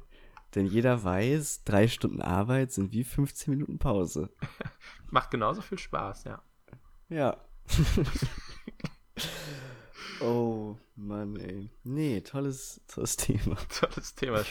[0.55, 4.31] Denn jeder weiß, drei Stunden Arbeit sind wie 15 Minuten Pause.
[5.11, 6.41] Macht genauso viel Spaß, ja.
[7.15, 7.37] Ja.
[10.21, 11.71] oh, Mann, ey.
[11.85, 13.57] Nee, tolles, tolles Thema.
[13.81, 14.43] Tolles Thema.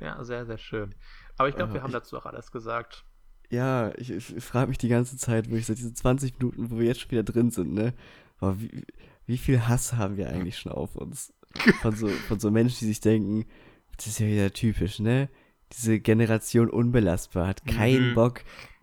[0.00, 0.94] Ja, sehr, sehr schön.
[1.38, 3.04] Aber ich glaube, Ah, wir haben ich- dazu auch alles gesagt.
[3.50, 6.78] Ja, ich, ich frage mich die ganze Zeit, wo ich so diese 20 Minuten, wo
[6.78, 7.92] wir jetzt schon wieder drin sind, ne?
[8.40, 8.84] Boah, wie,
[9.26, 11.34] wie viel Hass haben wir eigentlich schon auf uns?
[11.82, 13.44] Von so, von so Menschen, die sich denken,
[13.98, 15.28] das ist ja wieder typisch, ne?
[15.72, 18.14] Diese Generation unbelastbar, hat keinen Mhm.
[18.14, 18.42] Bock,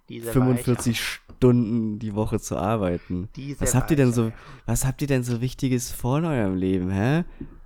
[0.09, 3.29] Diese 45 Stunden die Woche zu arbeiten.
[3.35, 4.31] Diese Was habt ihr denn so,
[4.65, 7.23] was habt ihr denn so Wichtiges vor in eurem Leben, hä?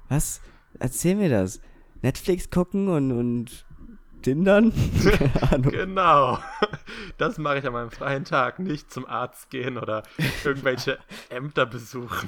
[0.10, 0.42] Was?
[0.78, 1.62] Erzähl mir das.
[2.02, 3.66] Netflix gucken und, und
[4.22, 4.74] Tindern?
[5.04, 5.72] Keine Ahnung.
[5.72, 6.40] Genau.
[7.18, 8.60] Das mache ich an meinem freien Tag.
[8.60, 10.04] Nicht zum Arzt gehen oder
[10.44, 10.98] irgendwelche
[11.30, 12.28] Ämter besuchen.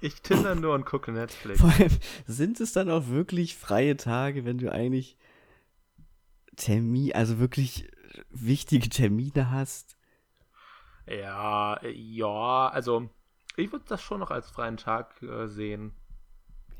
[0.00, 1.60] Ich tinder nur und gucke Netflix.
[1.60, 1.92] Vor allem,
[2.26, 5.16] sind es dann auch wirklich freie Tage, wenn du eigentlich
[6.56, 7.88] Termin, also wirklich
[8.30, 9.96] wichtige Termine hast?
[11.06, 13.10] Ja, ja, also
[13.56, 15.92] ich würde das schon noch als freien Tag äh, sehen.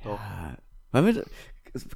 [0.02, 0.18] Doch.
[0.18, 0.56] Ja.
[0.92, 1.26] Wollen wir,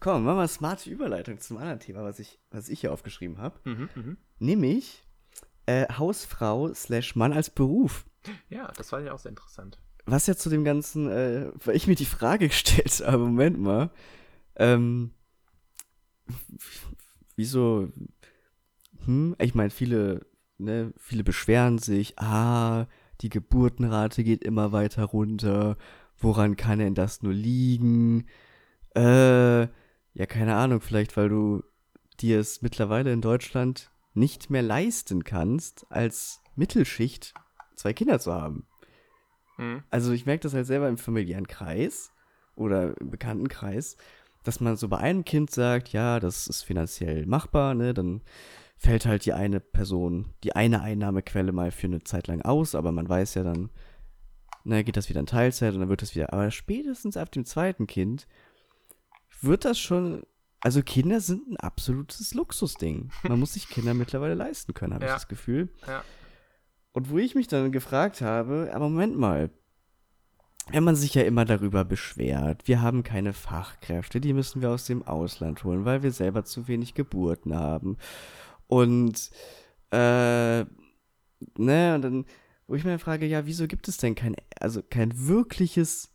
[0.00, 3.38] komm, machen wir eine smarte Überleitung zum anderen Thema, was ich, was ich hier aufgeschrieben
[3.38, 3.58] habe.
[3.64, 4.16] Mhm, mhm.
[4.38, 5.04] Nämlich
[5.66, 8.04] äh, Hausfrau slash Mann als Beruf.
[8.48, 9.78] Ja, das fand ich auch sehr interessant.
[10.06, 13.90] Was ja zu dem Ganzen, äh, weil ich mir die Frage gestellt habe, Moment mal,
[14.56, 15.12] ähm,
[17.36, 17.92] wieso,
[19.08, 20.26] hm, ich meine, viele,
[20.58, 22.86] ne, viele beschweren sich, ah,
[23.22, 25.78] die Geburtenrate geht immer weiter runter,
[26.18, 28.26] woran kann denn das nur liegen?
[28.94, 31.62] Äh, ja, keine Ahnung, vielleicht weil du
[32.20, 37.32] dir es mittlerweile in Deutschland nicht mehr leisten kannst, als Mittelschicht
[37.76, 38.66] zwei Kinder zu haben.
[39.56, 39.84] Mhm.
[39.88, 42.12] Also ich merke das halt selber im familiären Kreis
[42.56, 43.96] oder im Bekanntenkreis,
[44.42, 48.20] dass man so bei einem Kind sagt, ja, das ist finanziell machbar, ne, dann
[48.78, 52.92] fällt halt die eine Person, die eine Einnahmequelle mal für eine Zeit lang aus, aber
[52.92, 53.70] man weiß ja dann,
[54.64, 57.44] ne, geht das wieder in Teilzeit und dann wird das wieder, aber spätestens ab dem
[57.44, 58.26] zweiten Kind
[59.40, 60.22] wird das schon,
[60.60, 63.10] also Kinder sind ein absolutes Luxusding.
[63.24, 65.10] Man muss sich Kinder mittlerweile leisten können, habe Ja.
[65.10, 65.68] ich das Gefühl.
[65.86, 66.02] Ja.
[66.92, 69.50] Und wo ich mich dann gefragt habe, aber Moment mal,
[70.70, 74.84] wenn man sich ja immer darüber beschwert, wir haben keine Fachkräfte, die müssen wir aus
[74.84, 77.96] dem Ausland holen, weil wir selber zu wenig Geburten haben.
[78.68, 79.30] Und,
[79.90, 80.64] äh,
[81.56, 82.24] ne, und dann,
[82.66, 86.10] wo ich mir frage, ja, wieso gibt es denn kein, also kein wirkliches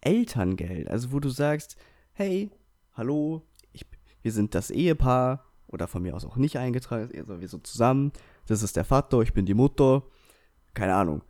[0.00, 0.88] Elterngeld?
[0.88, 1.76] Also wo du sagst,
[2.12, 2.50] hey,
[2.92, 3.86] hallo, ich,
[4.22, 8.12] wir sind das Ehepaar, oder von mir aus auch nicht eingetragen, also wir so zusammen,
[8.46, 10.04] das ist der Vater, ich bin die Mutter.
[10.74, 11.22] Keine Ahnung.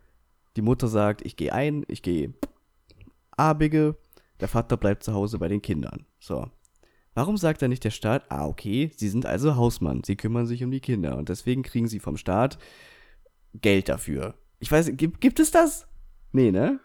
[0.55, 2.33] Die Mutter sagt, ich gehe ein, ich gehe
[3.31, 3.97] abige,
[4.39, 6.05] der Vater bleibt zu Hause bei den Kindern.
[6.19, 6.49] So.
[7.13, 10.63] Warum sagt dann nicht der Staat, ah, okay, Sie sind also Hausmann, Sie kümmern sich
[10.63, 12.57] um die Kinder und deswegen kriegen Sie vom Staat
[13.53, 14.33] Geld dafür.
[14.59, 15.87] Ich weiß, gibt, gibt es das?
[16.31, 16.79] Nee, ne?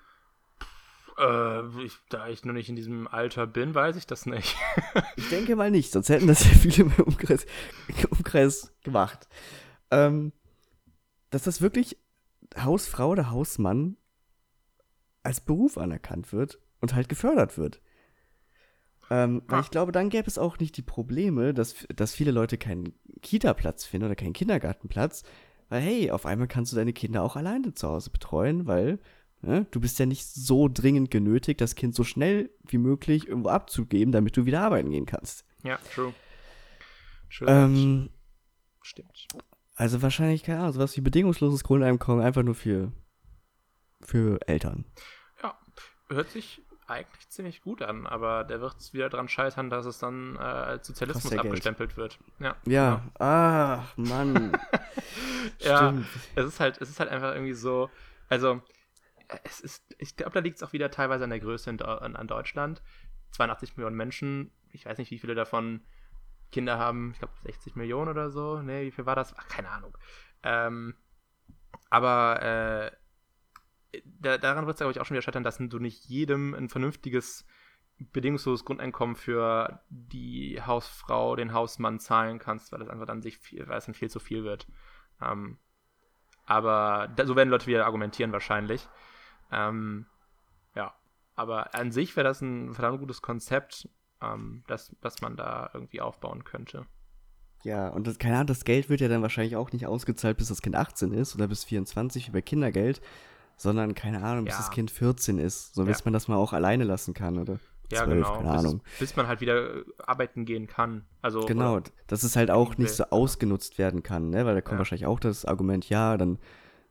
[1.18, 4.56] Äh, ich, da ich noch nicht in diesem Alter bin, weiß ich das nicht.
[5.16, 7.46] Ich denke mal nicht, sonst hätten das ja viele im Umkreis,
[7.88, 9.28] im Umkreis gemacht.
[9.90, 10.32] Ähm,
[11.30, 11.98] dass das wirklich
[12.56, 13.96] Hausfrau oder Hausmann
[15.22, 17.80] als Beruf anerkannt wird und halt gefördert wird.
[19.10, 19.62] Ähm, weil Ah.
[19.62, 22.92] ich glaube, dann gäbe es auch nicht die Probleme, dass, dass viele Leute keinen
[23.22, 25.22] Kita-Platz finden oder keinen Kindergartenplatz,
[25.70, 28.98] weil hey, auf einmal kannst du deine Kinder auch alleine zu Hause betreuen, weil
[29.40, 33.48] ne, du bist ja nicht so dringend genötigt, das Kind so schnell wie möglich irgendwo
[33.48, 35.44] abzugeben, damit du wieder arbeiten gehen kannst.
[35.64, 36.12] ja, true.
[37.30, 37.48] True.
[37.48, 38.10] Ähm,
[38.82, 39.26] Stimmt.
[39.74, 42.92] also wahrscheinlich, keine Ahnung, sowas wie bedingungsloses Grundeinkommen einfach nur für,
[44.00, 44.84] für Eltern.
[45.42, 45.58] Ja,
[46.08, 50.36] hört sich eigentlich ziemlich gut an, aber der wird wieder dran scheitern, dass es dann
[50.36, 51.46] äh, als Sozialismus ja Geld.
[51.46, 52.18] abgestempelt wird.
[52.38, 54.58] Ja, Ja, ach, Mann.
[55.60, 55.94] Ja.
[56.34, 57.90] Es ist halt, es ist halt einfach irgendwie so,
[58.28, 58.60] also
[59.44, 62.16] es ist, ich glaube, da liegt es auch wieder teilweise an der Größe in, an,
[62.16, 62.82] an Deutschland.
[63.32, 65.82] 82 Millionen Menschen, ich weiß nicht, wie viele davon
[66.52, 68.60] Kinder haben, ich glaube 60 Millionen oder so.
[68.62, 69.34] Ne, wie viel war das?
[69.36, 69.96] Ach, keine Ahnung.
[70.42, 70.94] Ähm,
[71.90, 72.90] aber äh,
[74.04, 76.68] da, daran wird es, glaube ich, auch schon wieder scheitern, dass du nicht jedem ein
[76.68, 77.46] vernünftiges,
[77.98, 83.66] bedingungsloses Grundeinkommen für die Hausfrau, den Hausmann zahlen kannst, weil das einfach dann sich viel,
[83.68, 84.68] weil es dann viel zu viel wird.
[85.20, 85.58] Ähm,
[86.44, 88.88] Aber da, so werden Leute wieder argumentieren wahrscheinlich.
[89.50, 90.06] Ähm,
[90.74, 90.94] ja,
[91.34, 93.88] aber an sich wäre das ein verdammt gutes Konzept,
[94.22, 96.86] ähm, das, das man da irgendwie aufbauen könnte.
[97.64, 100.48] Ja, und das, keine Ahnung, das Geld wird ja dann wahrscheinlich auch nicht ausgezahlt, bis
[100.48, 103.00] das Kind 18 ist oder bis 24 wie bei Kindergeld,
[103.58, 104.58] sondern, keine Ahnung, bis Ja.
[104.60, 106.02] das Kind 14 ist, so bis Ja.
[106.06, 107.58] man das mal auch alleine lassen kann, oder?
[107.92, 108.36] Ja, 12, genau.
[108.38, 108.82] keine bis, Ahnung.
[108.98, 111.04] bis man halt wieder äh, arbeiten gehen kann.
[111.22, 114.44] Also, Genau, dass es halt auch nicht so ausgenutzt werden kann, ne?
[114.46, 114.78] Weil da kommt Ja.
[114.78, 116.38] wahrscheinlich auch das Argument, ja, dann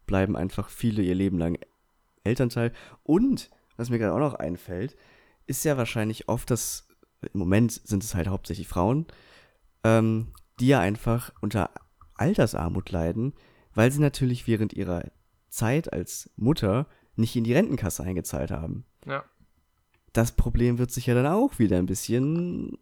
[0.06, 1.58] bleiben einfach viele ihr Leben lang
[2.24, 2.74] Elternteil.
[3.04, 4.98] Und, was mir gerade auch noch einfällt,
[5.46, 6.88] ist ja wahrscheinlich oft das,
[7.34, 9.06] im Moment sind es halt hauptsächlich Frauen,
[9.84, 11.70] ähm, die ja einfach unter
[12.16, 13.34] Altersarmut leiden,
[13.76, 15.04] weil sie natürlich während ihrer
[15.58, 18.86] Zeit als Mutter nicht in die Rentenkasse eingezahlt haben.
[19.06, 19.24] ja.
[20.14, 22.80] Das Problem wird sich ja dann auch wieder ein bisschen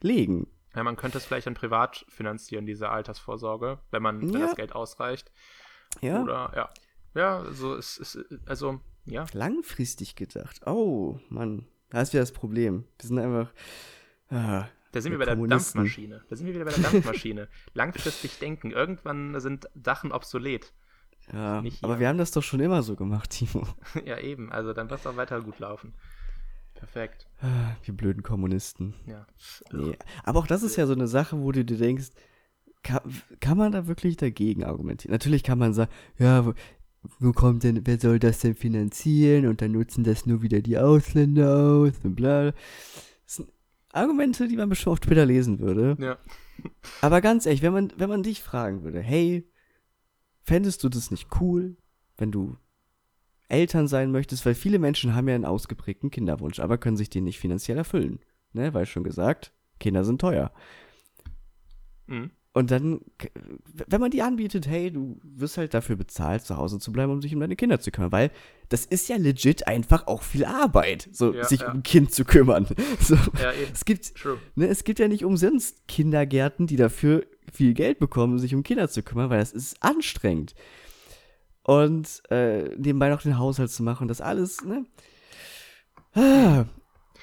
[0.00, 0.46] legen.
[0.74, 4.46] ja, man könnte es vielleicht dann privat finanzieren, diese Altersvorsorge, wenn man, wenn Ja.
[4.46, 5.30] das Geld ausreicht.
[6.00, 6.22] Ja.
[6.22, 6.70] Oder, ja.
[7.14, 9.26] Ja, so ist, ist also, ja.
[9.32, 10.66] Langfristig gedacht.
[10.66, 11.66] Oh, Mann.
[11.90, 12.84] Da ist wieder das Problem.
[12.98, 13.52] Wir sind einfach.
[14.30, 15.36] Ah, Da sind wir bei der.
[15.36, 16.24] Dampfmaschine.
[16.30, 17.48] Da sind wir wieder bei der Dampfmaschine.
[17.74, 18.70] Langfristig denken.
[18.70, 20.72] Irgendwann sind Sachen obsolet.
[21.32, 23.66] Ja, aber wir haben das doch schon immer so gemacht, Timo.
[24.04, 24.50] ja, eben.
[24.52, 25.94] Also dann wird es auch weiter gut laufen.
[26.74, 27.26] Perfekt.
[27.42, 28.94] Ah, Wir blöden Kommunisten.
[29.06, 29.26] Ja.
[29.70, 29.96] Nee.
[30.24, 32.08] Aber auch das ist ja so eine Sache, wo du dir denkst,
[32.82, 33.00] kann,
[33.40, 35.12] kann man da wirklich dagegen argumentieren?
[35.12, 36.54] Natürlich kann man sagen, ja, wo,
[37.18, 39.46] wo kommt denn, wer soll das denn finanzieren?
[39.46, 42.52] Und dann nutzen das nur wieder die Ausländer aus und bla.
[42.52, 42.56] Das
[43.26, 43.52] sind
[43.92, 45.96] Argumente, die man bestimmt auf Twitter lesen würde.
[46.00, 46.18] Ja.
[47.00, 49.46] Aber ganz ehrlich, wenn man, wenn man dich fragen würde, hey,
[50.50, 51.76] fändest du das nicht cool,
[52.16, 52.56] wenn du
[53.48, 54.44] Eltern sein möchtest?
[54.44, 58.18] Weil viele Menschen haben ja einen ausgeprägten Kinderwunsch, aber können sich den nicht finanziell erfüllen.
[58.52, 60.50] Ne, weil schon gesagt, Kinder sind teuer.
[62.08, 62.32] Mhm.
[62.52, 63.00] Und dann,
[63.86, 67.22] wenn man die anbietet, hey, du wirst halt dafür bezahlt, zu Hause zu bleiben, um
[67.22, 68.32] sich um deine Kinder zu kümmern, weil
[68.70, 71.68] das ist ja legit einfach auch viel Arbeit, so Ja, sich ja.
[71.68, 72.66] um ein Kind zu kümmern.
[73.00, 74.38] So, Ja, es gibt, True.
[74.56, 78.88] Ne, es gibt ja nicht umsonst Kindergärten, die dafür viel Geld bekommen, sich um Kinder
[78.88, 80.54] zu kümmern, weil das ist anstrengend.
[81.62, 84.84] Und äh, nebenbei noch den Haushalt zu machen, das alles, ne?
[86.14, 86.64] Ah.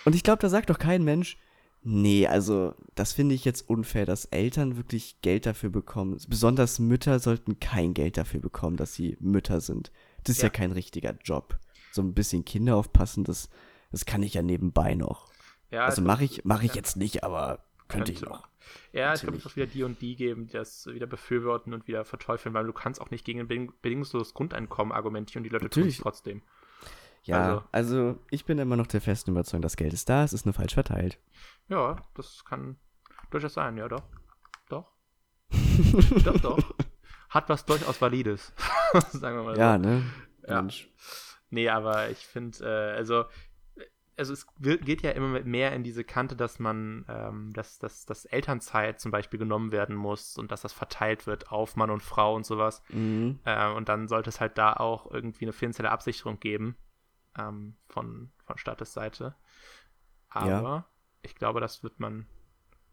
[0.05, 1.37] Und ich glaube, da sagt doch kein Mensch,
[1.83, 6.17] nee, also das finde ich jetzt unfair, dass Eltern wirklich Geld dafür bekommen.
[6.29, 9.91] Besonders Mütter sollten kein Geld dafür bekommen, dass sie Mütter sind.
[10.23, 10.51] Das ist ja, Ja.
[10.51, 11.59] kein richtiger Job.
[11.91, 13.49] So ein bisschen Kinder aufpassen, das,
[13.91, 15.27] das kann ich ja nebenbei noch.
[15.71, 16.75] Ja, Also es- mache ich, mach ich ja.
[16.75, 18.47] jetzt nicht, aber könnte ich noch.
[18.91, 19.45] Ja, ich glaube, es Natürlich.
[19.45, 22.73] wird wieder die und die geben, die das wieder befürworten und wieder verteufeln, weil du
[22.73, 25.97] kannst auch nicht gegen ein beding bedingungsloses Grundeinkommen argumentieren, die Leute tun es Natürlich.
[25.99, 26.41] trotzdem.
[27.23, 30.45] Ja, also, ich bin immer noch der festen Überzeugung, das Geld ist da, es ist
[30.45, 31.19] nur falsch verteilt.
[31.67, 32.77] Ja, das kann
[33.31, 34.03] durchaus sein, ja doch.
[34.69, 34.93] Doch.
[36.23, 36.75] doch, doch.
[37.29, 38.53] Hat was durchaus Valides.
[39.11, 39.61] Sagen wir mal so.
[39.61, 40.03] Ja, ne?
[40.47, 40.61] Ja.
[40.61, 40.89] Mensch.
[41.49, 43.25] Nee, aber ich finde, äh, also,
[44.17, 48.25] also es geht ja immer mehr in diese Kante, dass man, ähm, dass, dass, dass
[48.25, 52.35] Elternzeit zum Beispiel genommen werden muss und dass das verteilt wird auf Mann und Frau
[52.35, 52.81] und sowas.
[52.89, 53.39] Mhm.
[53.45, 56.75] Äh, und dann sollte es halt da auch irgendwie eine finanzielle Absicherung geben
[57.37, 59.35] ähm, von, von Staates-Seite.
[60.29, 60.89] Aber Ja.
[61.21, 62.25] ich glaube, das wird man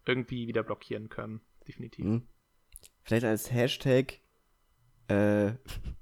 [0.04, 1.40] irgendwie wieder blockieren können.
[1.66, 2.04] Definitiv.
[2.04, 2.28] Mhm.
[3.02, 4.20] Vielleicht als Hashtag,
[5.08, 5.52] äh,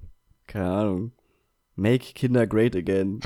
[0.49, 1.13] keine Ahnung,
[1.77, 3.21] make Kinder great again.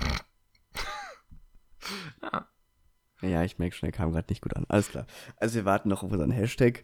[3.23, 3.43] Ja.
[3.45, 4.67] Ich merke schon, der kam gerade nicht gut an.
[4.69, 5.07] Alles klar.
[5.37, 6.83] Also wir warten noch auf unseren Hashtag.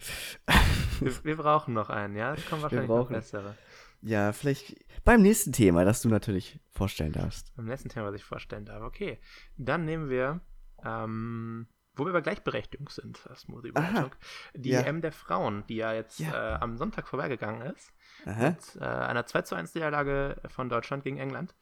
[1.00, 2.34] Wir, wir brauchen noch einen, ja?
[2.34, 3.56] Es kommen wahrscheinlich noch bessere.
[4.00, 7.54] Ja, vielleicht beim nächsten Thema, das du natürlich vorstellen darfst.
[7.56, 8.82] Beim letzten Thema, was ich vorstellen darf.
[8.82, 9.18] Okay,
[9.56, 10.40] dann nehmen wir,
[10.84, 14.10] ähm, wo wir bei Gleichberechtigung sind, das Smoothie Überleitung,
[14.54, 14.80] die Ja.
[14.80, 16.54] EM der Frauen, die ja jetzt Ja.
[16.54, 17.92] äh, am Sonntag vorbeigegangen ist,
[18.26, 18.50] Aha.
[18.50, 21.54] mit äh, einer 2 zu 1 Niederlage von Deutschland gegen England.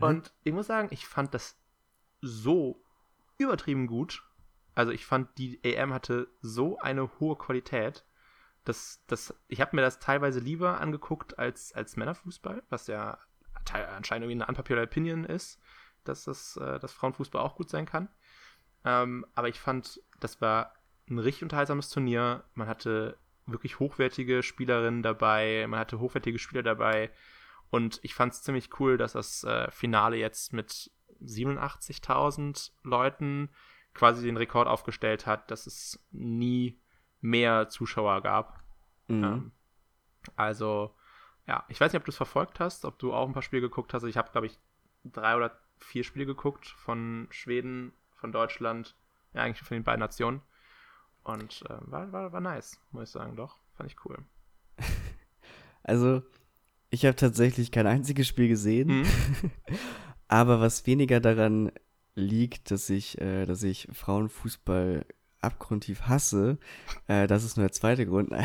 [0.00, 1.58] Und ich muss sagen, ich fand das
[2.20, 2.82] so
[3.38, 4.22] übertrieben gut.
[4.74, 8.04] Also ich fand, die EM hatte so eine hohe Qualität,
[8.64, 13.18] dass, dass ich habe mir das teilweise lieber angeguckt als, als Männerfußball, was ja
[13.74, 15.60] anscheinend irgendwie eine unpopular Opinion ist,
[16.04, 18.08] dass das äh, dass Frauenfußball auch gut sein kann.
[18.84, 20.74] Ähm, aber ich fand, das war
[21.08, 22.44] ein richtig unterhaltsames Turnier.
[22.54, 27.10] Man hatte wirklich hochwertige Spielerinnen dabei, man hatte hochwertige Spieler dabei.
[27.70, 30.90] Und ich fand es ziemlich cool, dass das äh, Finale jetzt mit
[31.22, 33.50] 87.000 Leuten
[33.94, 36.78] quasi den Rekord aufgestellt hat, dass es nie
[37.20, 38.62] mehr Zuschauer gab.
[39.08, 39.24] Mhm.
[39.24, 39.52] Ähm,
[40.36, 40.94] also,
[41.46, 43.62] ja, ich weiß nicht, ob du es verfolgt hast, ob du auch ein paar Spiele
[43.62, 44.02] geguckt hast.
[44.04, 44.58] Ich habe, glaube ich,
[45.04, 48.96] drei oder vier Spiele geguckt von Schweden, von Deutschland,
[49.34, 50.42] ja, eigentlich von den beiden Nationen.
[51.22, 53.56] Und äh, war, war, war nice, muss ich sagen, doch.
[53.74, 54.18] Fand ich cool.
[55.88, 56.22] Also,
[56.90, 58.88] Ich habe tatsächlich kein einziges Spiel gesehen.
[58.88, 59.06] Mhm.
[60.28, 61.70] Aber was weniger daran
[62.14, 65.04] liegt, dass ich, äh, dass ich Frauenfußball
[65.40, 66.58] abgrundtief hasse,
[67.06, 68.32] äh, das ist nur der zweite Grund.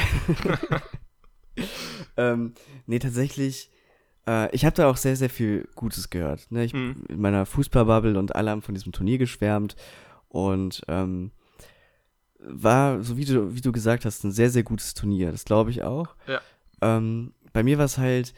[2.17, 2.54] ähm,
[2.86, 3.70] nee, tatsächlich,
[4.28, 6.52] äh, ich habe da auch sehr, sehr viel Gutes gehört.
[6.52, 6.65] Ne?
[6.65, 7.06] Ich, Mhm.
[7.10, 9.76] In meiner Fußballbubble und alle haben von diesem Turnier geschwärmt.
[10.30, 11.32] Und ähm,
[12.39, 15.32] war, so wie du, wie du gesagt hast, ein sehr, sehr gutes Turnier.
[15.32, 16.15] Das glaube ich auch.
[16.28, 16.41] Ja.
[16.82, 18.34] Ähm, bei mir war es halt,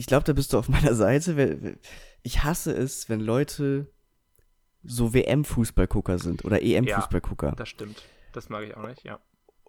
[0.00, 1.78] ich glaube, da bist du auf meiner Seite.
[2.22, 3.86] Ich hasse es, wenn Leute
[4.82, 7.52] so WM-Fußballgucker sind oder EM-Fußballgucker.
[7.52, 8.02] Das stimmt.
[8.32, 9.20] Das mag ich auch nicht, ja.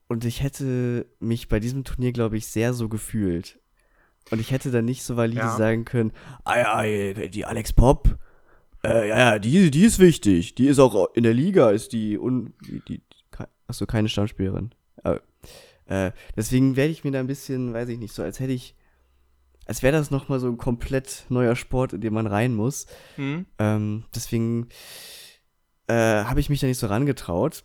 [0.07, 3.59] Und ich hätte mich bei diesem Turnier, glaube ich, sehr so gefühlt.
[4.29, 5.57] Und ich hätte dann nicht so valide Ja.
[5.57, 6.13] sagen können,
[6.45, 8.17] ah ja, die Alex Pop,
[8.85, 10.55] äh, ja, ja, die, die ist wichtig.
[10.55, 13.01] Die ist auch in der Liga, ist die, un, die, die
[13.67, 14.73] achso, keine Stammspielerin.
[15.03, 15.19] Äh,
[15.87, 18.75] äh, deswegen werde ich mir da ein bisschen, weiß ich nicht, so als hätte ich,
[19.65, 22.87] als wäre das nochmal so ein komplett neuer Sport, in den man rein muss.
[23.17, 23.45] Mhm.
[23.59, 24.69] Ähm, deswegen
[25.87, 27.63] äh, habe ich mich da nicht so rangetraut.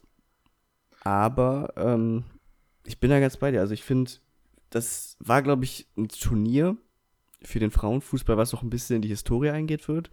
[1.02, 2.24] Aber ähm,
[2.84, 3.60] ich bin da ganz bei dir.
[3.60, 4.10] Also ich finde,
[4.70, 6.76] das war, glaube ich, ein Turnier
[7.42, 10.10] für den Frauenfußball, was auch ein bisschen in die Historie eingeht wird.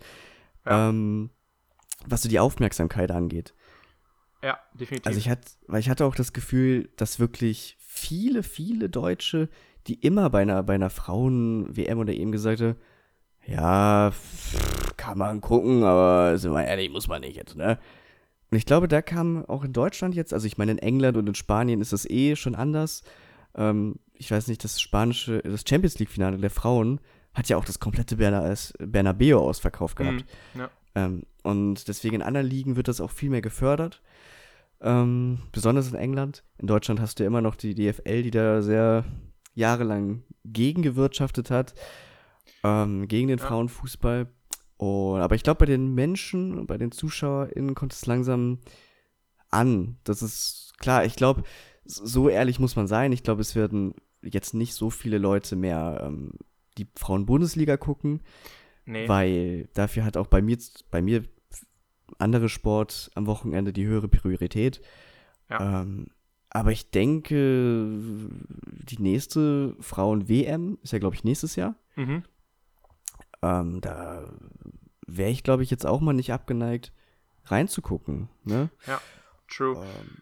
[0.65, 0.89] Ja.
[0.89, 1.32] Ähm,
[2.06, 3.54] was so die Aufmerksamkeit angeht.
[4.43, 5.08] Ja, definitiv.
[5.08, 9.50] Also ich hatte, weil ich hatte auch das Gefühl, dass wirklich viele, viele Deutsche,
[9.88, 12.76] die immer bei einer, bei einer Frauen-WM oder EM gesagt haben,
[13.46, 17.78] ja, pff, kann man gucken, aber sind wir ehrlich, muss man nicht jetzt, ne?
[18.50, 21.28] Und ich glaube, da kam auch in Deutschland jetzt, also ich meine, in England und
[21.28, 23.02] in Spanien ist das eh schon anders.
[23.56, 27.02] Ähm, ich weiß nicht, das spanische, das Champions League-Finale der Frauen
[27.34, 30.26] hat ja auch das komplette Berna, das Bernabeu ausverkauft gehabt.
[30.54, 30.60] Mhm.
[30.60, 30.69] Ja.
[30.96, 34.02] Ähm, und deswegen in anderen Ligen wird das auch viel mehr gefördert.
[34.82, 36.43] Ähm, besonders in England.
[36.60, 39.04] In Deutschland hast du ja immer noch die DFL, die da sehr
[39.54, 41.74] jahrelang gegengewirtschaftet hat.
[42.63, 43.46] Ähm, gegen den Ja.
[43.46, 44.28] Frauenfußball.
[44.78, 48.60] Und, aber ich glaube, bei den Menschen, bei den ZuschauerInnen kommt es langsam
[49.50, 49.98] an.
[50.04, 51.06] Das ist klar.
[51.06, 51.44] Ich glaube,
[51.86, 53.12] so ehrlich muss man sein.
[53.12, 56.34] Ich glaube, es werden jetzt nicht so viele Leute mehr ähm,
[56.78, 58.22] die Frauen-Bundesliga gucken
[58.86, 59.08] Nee.
[59.08, 60.58] weil dafür hat auch bei mir,
[60.92, 61.24] bei mir
[62.18, 64.82] andere Sport am Wochenende die höhere Priorität.
[65.50, 65.82] Ja.
[65.82, 66.08] Ähm,
[66.54, 71.76] aber ich denke, die nächste Frauen-WM ist ja, glaube ich, nächstes Jahr.
[71.96, 72.24] Mhm.
[73.42, 74.32] Ähm, da
[75.06, 76.94] wäre ich, glaube ich, jetzt auch mal nicht abgeneigt,
[77.46, 78.30] reinzugucken.
[78.44, 78.70] Ne?
[79.50, 79.78] True.
[79.84, 80.18] Ähm,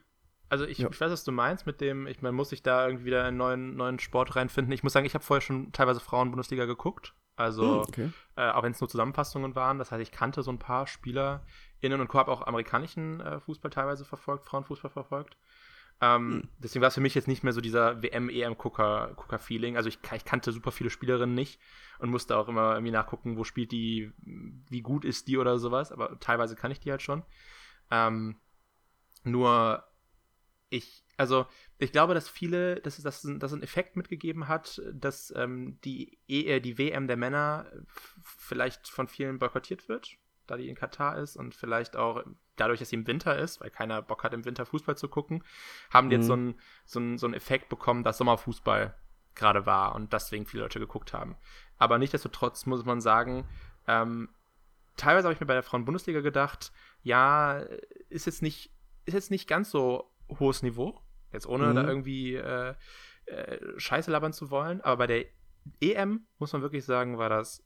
[0.50, 0.90] Also ich, Ja.
[0.90, 3.38] ich weiß, was du meinst mit dem, ich man muss sich da irgendwie wieder einen
[3.38, 4.74] neuen, neuen Sport reinfinden.
[4.74, 7.14] Ich muss sagen, ich habe vorher schon teilweise Frauen-Bundesliga geguckt.
[7.38, 8.12] Also, okay.
[8.36, 9.78] äh, auch wenn es nur Zusammenfassungen waren.
[9.80, 14.04] Das heißt, ich kannte so ein paar SpielerInnen und habe auch amerikanischen äh, Fußball teilweise
[14.04, 15.38] verfolgt, Frauenfußball verfolgt.
[16.02, 19.78] Ähm, Deswegen war es für mich jetzt nicht mehr so dieser WM-EM-Gucker-Feeling.
[19.78, 21.60] Also ich, ich kannte super viele Spielerinnen nicht
[22.00, 25.92] und musste auch immer irgendwie nachgucken, wo spielt die, wie gut ist die oder sowas.
[25.92, 27.24] Aber teilweise kann ich die halt schon.
[27.92, 28.38] Ähm,
[29.24, 29.84] nur
[30.70, 31.46] ich, also
[31.78, 36.46] ich glaube, dass viele, dass das, das einen Effekt mitgegeben hat, dass ähm, die, e,
[36.46, 37.72] äh, die WM der Männer
[38.24, 40.18] vielleicht von vielen boykottiert wird,
[40.52, 42.24] da die in Katar ist und vielleicht auch
[42.58, 45.44] dadurch, dass sie im Winter ist, weil keiner Bock hat, im Winter Fußball zu gucken,
[45.90, 46.22] haben die Mhm.
[46.22, 48.94] jetzt so einen so einen- so einen Effekt bekommen, dass Sommerfußball
[49.34, 51.36] gerade war und deswegen viele Leute geguckt haben.
[51.78, 53.48] Aber nichtsdestotrotz muss man sagen,
[53.88, 54.30] ähm,
[54.98, 57.60] teilweise habe ich mir bei der Frauen-Bundesliga gedacht, ja,
[58.10, 58.72] ist jetzt nicht,
[59.06, 61.76] ist jetzt nicht ganz so hohes Niveau, jetzt ohne Mhm.
[61.76, 62.76] da irgendwie äh,
[63.26, 65.26] äh, Scheiße labern zu wollen, aber bei der
[65.80, 67.64] EM muss man wirklich sagen, war das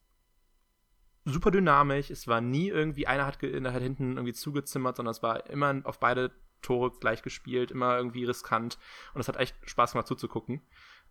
[1.25, 2.09] super dynamisch.
[2.09, 5.99] Es war nie irgendwie, einer hat, hat hinten irgendwie zugezimmert, sondern es war immer auf
[5.99, 8.77] beide Tore gleich gespielt, immer irgendwie riskant
[9.13, 10.61] und es hat echt Spaß gemacht zuzugucken.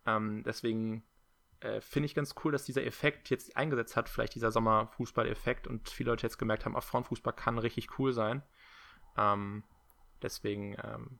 [0.05, 1.03] Ähm, deswegen
[1.61, 5.89] äh, finde ich ganz cool, dass dieser Effekt jetzt eingesetzt hat, vielleicht dieser Sommerfußball-Effekt und
[5.89, 8.43] viele Leute jetzt gemerkt haben, auch Frauenfußball kann richtig cool sein.
[9.17, 9.63] Ähm,
[10.21, 11.19] deswegen ähm,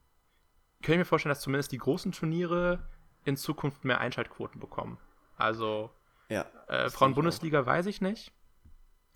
[0.82, 2.88] kann ich mir vorstellen, dass zumindest die großen Turniere
[3.24, 5.00] in Zukunft mehr Einschaltquoten bekommen.
[5.38, 5.92] Also
[6.30, 6.46] Ja.
[6.68, 8.34] äh, Frauen-Bundesliga weiß ich nicht.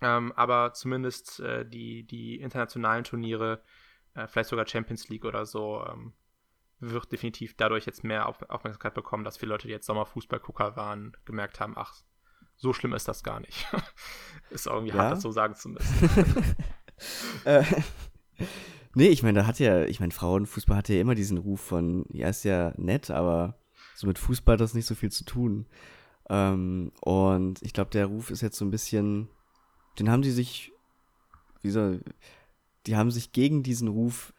[0.00, 3.62] Ähm, aber zumindest äh, die, die internationalen Turniere,
[4.14, 6.12] äh, vielleicht sogar Champions League oder so, ähm,
[6.80, 11.14] wird definitiv dadurch jetzt mehr Auf Aufmerksamkeit bekommen, dass viele Leute, die jetzt Sommerfußballgucker waren,
[11.26, 11.94] gemerkt haben, ach,
[12.56, 13.66] so schlimm ist das gar nicht.
[14.50, 15.02] ist irgendwie Ja.
[15.02, 16.10] hart, das so sagen zu müssen.
[17.44, 17.64] Äh,
[18.94, 22.04] nee, ich meine, da hat ja, ich meine, Frauenfußball hat ja immer diesen Ruf von,
[22.12, 23.58] ja, ist ja nett, aber
[23.94, 25.66] so mit Fußball hat das nicht so viel zu tun.
[26.28, 29.30] Ähm, und ich glaube, der Ruf ist jetzt so ein bisschen,
[30.00, 30.72] den haben die sich,
[31.62, 32.00] wie soll,
[32.86, 34.32] die haben sich gegen diesen Ruf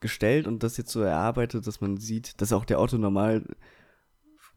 [0.00, 3.44] gestellt und das jetzt so erarbeitet, dass man sieht, dass auch der Otto normal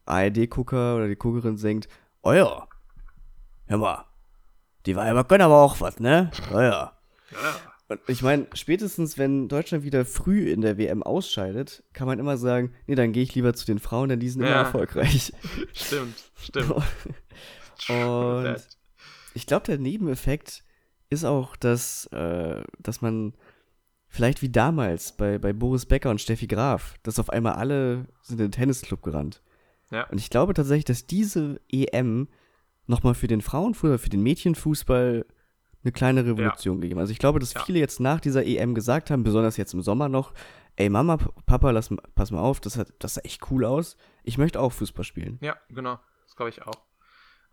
[0.04, 1.88] ARD-Gucker oder die Guckerin denkt,
[2.22, 2.68] oh ja,
[3.66, 4.04] hör mal,
[4.86, 6.30] die Weiber können aber auch was, ne?
[6.52, 6.92] Oh ja.
[7.88, 12.36] Und ich meine, spätestens wenn Deutschland wieder früh in der WM ausscheidet, kann man immer
[12.36, 14.62] sagen, nee, dann gehe ich lieber zu den Frauen, denn die sind immer Ja.
[14.62, 15.32] erfolgreich.
[15.72, 16.72] Stimmt, stimmt.
[17.88, 18.56] Und.
[19.36, 20.64] Ich glaube, der Nebeneffekt
[21.10, 23.34] ist auch, dass, äh, dass man
[24.08, 28.40] vielleicht wie damals bei, bei Boris Becker und Steffi Graf, dass auf einmal alle sind
[28.40, 29.42] in den Tennisclub gerannt.
[29.90, 30.08] Ja.
[30.08, 32.28] Und ich glaube tatsächlich, dass diese EM
[32.86, 35.26] nochmal für den Frauenfußball, für den Mädchenfußball
[35.84, 36.98] eine kleine Revolution gegeben.
[36.98, 37.62] Also ich glaube, dass Ja.
[37.64, 40.32] viele jetzt nach dieser EM gesagt haben, besonders jetzt im Sommer noch,
[40.76, 43.96] ey Mama, Papa, lass, pass mal auf, das, hat, das sah echt cool aus.
[44.24, 45.38] Ich möchte auch Fußball spielen.
[45.40, 45.98] Ja, genau.
[46.24, 46.85] Das glaube ich auch.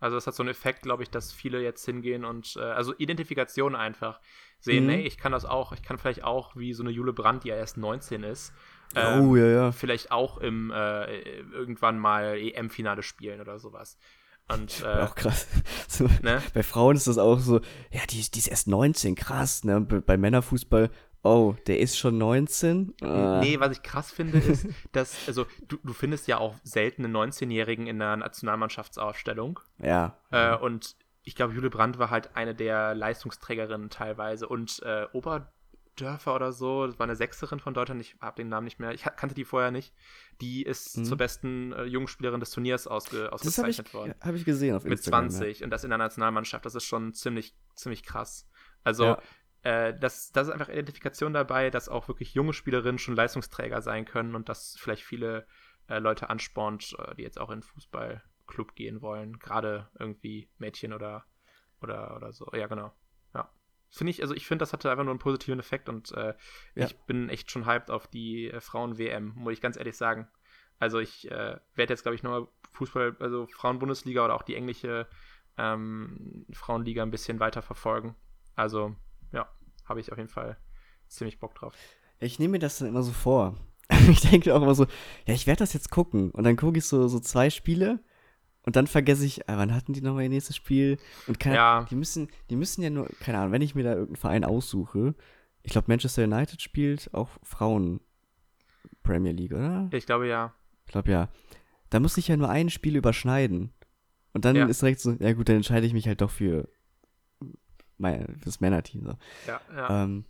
[0.00, 2.94] Also es hat so einen Effekt, glaube ich, dass viele jetzt hingehen und äh, also
[2.96, 4.20] Identifikation einfach
[4.60, 4.90] sehen, Mhm.
[4.90, 7.48] ey, ich kann das auch, ich kann vielleicht auch wie so eine Jule Brandt, die
[7.48, 8.52] ja erst 19 ist,
[8.94, 9.72] ähm, oh, ja, ja.
[9.72, 13.98] vielleicht auch im äh, irgendwann mal EM-Finale spielen oder sowas.
[14.48, 15.46] Und äh, Auch krass.
[15.88, 16.42] So, ne?
[16.52, 19.80] Bei Frauen ist das auch so, ja, die, die ist erst 19, krass, ne?
[19.80, 20.90] Bei Männerfußball,
[21.24, 22.94] oh, der ist schon 19?
[23.02, 27.04] Äh, Nee, was ich krass finde, ist, dass, also du, du findest ja auch selten
[27.04, 29.60] einen 19-Jährigen in der Nationalmannschaftsaufstellung.
[29.78, 30.18] Ja.
[30.30, 34.46] Äh, und ich glaube, Jule Brandt war halt eine der Leistungsträgerinnen teilweise.
[34.46, 38.64] Und äh, Oberdörfer oder so, das war eine Sechserin von Deutschland, ich habe den Namen
[38.64, 39.94] nicht mehr, ich kannte die vorher nicht.
[40.40, 41.04] Die ist Mhm.
[41.04, 44.14] zur besten äh, Jungspielerin des Turniers ausge das habe ich, ausgezeichnet worden.
[44.20, 45.30] hab ich gesehen auf Mit Instagram.
[45.30, 46.66] 20 und das in der Nationalmannschaft.
[46.66, 48.46] Das ist schon ziemlich, ziemlich krass.
[48.82, 49.18] Also, Ja.
[49.64, 54.04] Äh, das, das ist einfach Identifikation dabei, dass auch wirklich junge Spielerinnen schon Leistungsträger sein
[54.04, 55.46] können und das vielleicht viele
[55.88, 59.38] äh, Leute anspornt, äh, die jetzt auch in den Fußballclub gehen wollen.
[59.38, 61.24] Gerade irgendwie Mädchen oder,
[61.80, 62.50] oder, oder so.
[62.52, 62.92] Ja, genau.
[63.34, 63.50] Ja.
[63.90, 66.34] Finde ich, also ich finde, das hatte einfach nur einen positiven Effekt und äh,
[66.74, 66.86] Ja.
[66.86, 70.28] ich bin echt schon hyped auf die äh, Frauen-WM, muss ich ganz ehrlich sagen.
[70.78, 75.06] Also ich äh, werde jetzt, glaube ich, nochmal Fußball, also Frauen-Bundesliga oder auch die englische
[75.56, 78.16] ähm, Frauenliga ein bisschen weiter verfolgen.
[78.56, 78.96] Also,
[79.84, 80.56] habe ich auf jeden Fall
[81.08, 81.74] ziemlich Bock drauf.
[82.20, 83.56] Ich nehme mir das dann immer so vor.
[84.10, 84.84] Ich denke auch immer so,
[85.26, 86.30] ja, ich werde das jetzt gucken.
[86.30, 88.00] Und dann gucke ich so, so zwei Spiele
[88.64, 90.96] und dann vergesse ich, ah, wann hatten die nochmal ihr nächstes Spiel?
[91.26, 91.86] Und keine, Ja.
[91.90, 95.14] die müssen, die müssen ja nur, keine Ahnung, wenn ich mir da irgendeinen Verein aussuche,
[95.62, 98.00] ich glaube, Manchester United spielt auch Frauen
[99.02, 99.88] Premier League, oder?
[99.92, 100.54] Ich glaube ja.
[100.86, 101.28] Ich glaube ja.
[101.90, 103.72] Da muss ich ja nur ein Spiel überschneiden.
[104.32, 104.66] Und dann Ja.
[104.66, 106.68] ist direkt so, ja gut, dann entscheide ich mich halt doch für
[107.98, 109.04] mein, fürs Männerteam.
[109.06, 109.14] So.
[109.46, 110.04] Ja, ja.
[110.04, 110.24] Ähm,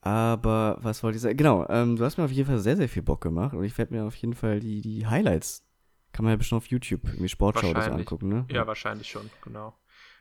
[0.00, 1.36] aber was wollte ich sagen?
[1.36, 3.76] Genau, ähm, du hast mir auf jeden Fall sehr, sehr viel Bock gemacht und ich
[3.78, 5.66] werde mir auf jeden Fall die, die Highlights,
[6.12, 8.46] kann man ja bestimmt auf YouTube, irgendwie Sportschau das angucken, ne?
[8.50, 9.74] ja, wahrscheinlich schon, genau.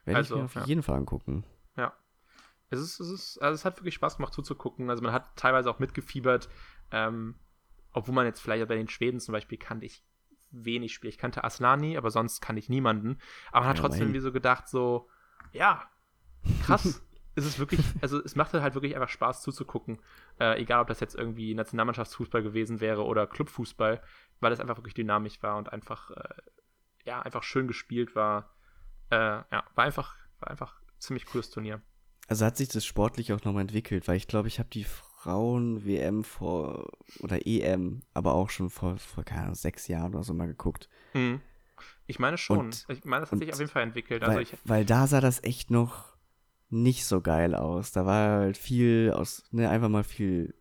[0.05, 0.66] Werde also, ich mir auf ja.
[0.66, 1.43] jeden Fall angucken.
[2.74, 4.89] Es ist, es ist, also es hat wirklich Spaß gemacht zuzugucken.
[4.89, 6.49] Also man hat teilweise auch mitgefiebert,
[6.91, 7.36] ähm,
[7.91, 10.03] obwohl man jetzt vielleicht bei den Schweden zum Beispiel kannte ich
[10.49, 11.09] wenig Spiele.
[11.09, 13.20] Ich kannte Aslani, aber sonst kannte ich niemanden.
[13.51, 15.07] Aber man hat Ja, trotzdem wie so gedacht, so,
[15.51, 15.84] ja,
[16.63, 17.01] krass.
[17.35, 19.99] es ist wirklich, also es machte halt wirklich einfach Spaß zuzugucken.
[20.39, 24.01] Äh, egal, ob das jetzt irgendwie Nationalmannschaftsfußball gewesen wäre oder Clubfußball,
[24.39, 26.23] weil es einfach wirklich dynamisch war und einfach, äh,
[27.05, 28.49] ja, einfach schön gespielt war.
[29.09, 31.81] Äh, ja, war einfach, war einfach ein ziemlich cooles Turnier.
[32.27, 36.23] Also hat sich das sportlich auch nochmal entwickelt, weil ich glaube, ich habe die Frauen-WM
[36.23, 36.89] vor,
[37.19, 40.89] oder EM, aber auch schon vor, vor keine Ahnung, sechs Jahren oder so mal geguckt.
[41.13, 41.41] Mhm.
[42.07, 42.59] Ich meine schon.
[42.59, 44.23] Und- ich meine, das hat sich auf jeden Fall entwickelt.
[44.23, 46.12] Also Weil, ich, weil da sah das echt noch
[46.74, 47.91] nicht so geil aus.
[47.91, 50.53] Da war halt viel aus, ne, einfach mal viel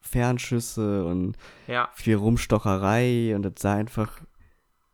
[0.00, 4.20] Fernschüsse und ja, viel Rumstocherei und das sah einfach,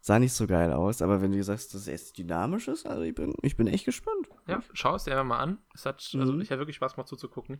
[0.00, 1.02] sah nicht so geil aus.
[1.02, 3.84] Aber wenn du sagst, dass es jetzt dynamisch ist, also ich bin, ich bin echt
[3.84, 4.28] gespannt.
[4.46, 5.58] ja, schau es dir einfach mal an.
[5.74, 6.40] Es hat, also Mhm.
[6.40, 7.58] ich hatte wirklich Spaß gemacht zuzugucken.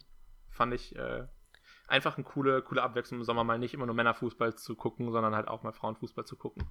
[0.51, 1.27] Fand ich äh,
[1.89, 5.35] einfach eine coole, coole Abwechslung im Sommer mal nicht immer nur Männerfußball zu gucken, sondern
[5.35, 6.69] halt auch mal Frauenfußball zu gucken.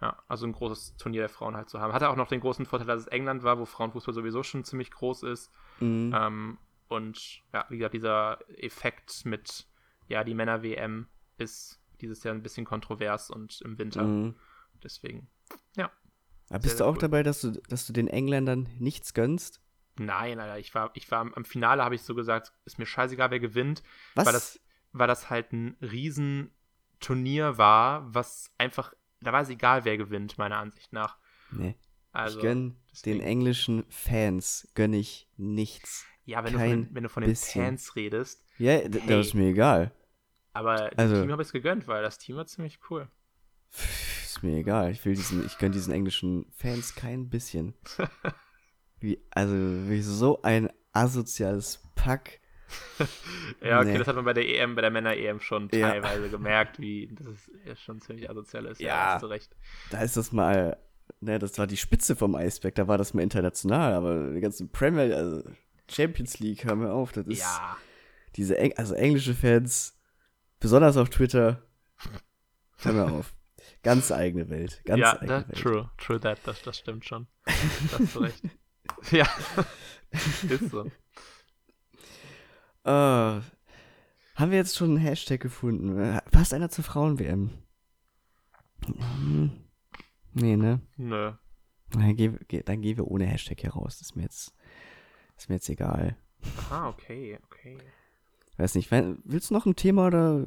[0.00, 1.92] Ja, also ein großes Turnier der Frauen halt zu haben.
[1.92, 4.90] Hatte auch noch den großen Vorteil, dass es England war, wo Frauenfußball sowieso schon ziemlich
[4.90, 5.50] groß ist.
[5.80, 6.14] Mhm.
[6.16, 9.66] Ähm, und ja, wie gesagt, dieser Effekt mit,
[10.06, 14.04] ja, die Männer-WM ist dieses Jahr ein bisschen kontrovers und im Winter.
[14.04, 14.36] Mhm.
[14.82, 15.28] Deswegen,
[16.50, 17.00] Aber bist sehr du auch cool.
[17.00, 19.60] dabei, dass du, dass du den Engländern nichts gönnst?
[19.98, 22.86] Nein, Alter, ich war, ich war am, am Finale, habe ich so gesagt, ist mir
[22.86, 23.82] scheißegal, wer gewinnt,
[24.14, 24.26] Was?
[24.26, 24.60] weil das,
[24.92, 30.58] weil das halt ein Riesenturnier war, was einfach, da war es egal, wer gewinnt, meiner
[30.58, 31.18] Ansicht nach.
[31.50, 31.74] nee.
[32.10, 33.18] Also, ich gönn deswegen.
[33.18, 36.06] den englischen Fans, gönn ich nichts.
[36.24, 37.62] ja, wenn du, von wenn du von den bisschen.
[37.64, 38.88] Fans redest, Ja, Hey.
[39.06, 39.92] das ist mir egal.
[40.54, 43.08] aber dem Also- Team habe ich es gegönnt, weil das Team war ziemlich cool.
[44.22, 44.90] Ist mir egal.
[44.90, 47.74] Ich will diesen, ich gönn diesen englischen Fans kein bisschen.
[49.00, 52.40] Wie, also, wie so ein asoziales Pack.
[53.62, 53.98] Ja, okay, Nee.
[53.98, 55.90] das hat man bei der EM, bei der Männer-EM schon Ja.
[55.90, 58.80] teilweise gemerkt, wie das ist ja schon ziemlich asozial ist.
[58.80, 59.14] Ja, Ja.
[59.14, 59.56] hast du recht.
[59.90, 60.76] Da ist das mal
[61.20, 64.70] ne, das war die Spitze vom Eisberg, da war das mal international, aber die ganzen
[64.70, 65.42] Premier, also
[65.90, 67.76] Champions League, hör mir auf, das ist Ja.
[68.36, 69.96] diese, Eng also englische Fans,
[70.60, 71.62] besonders auf Twitter,
[72.82, 73.32] hör mir auf.
[73.82, 75.58] Ganz eigene Welt, ganz ja, eigene that, Welt.
[75.62, 77.26] true, true that, das, das stimmt schon.
[77.46, 78.42] Da hast du recht.
[79.10, 79.26] ja,
[80.10, 80.90] ist so.
[82.88, 83.42] Ah,
[84.34, 85.98] haben wir jetzt schon einen Hashtag gefunden?
[85.98, 87.50] Äh, Passt einer zur Frauen-WM?
[88.86, 89.50] Hm,
[90.32, 90.80] Nee, ne?
[90.96, 91.32] Nö.
[91.90, 93.98] Dann gehen, gehen wir ohne Hashtag hier raus.
[93.98, 94.54] Das ist mir jetzt,
[95.36, 96.16] ist mir jetzt egal.
[96.70, 97.78] Ah, okay, okay.
[98.56, 100.46] Weiß nicht, willst du noch ein Thema oder?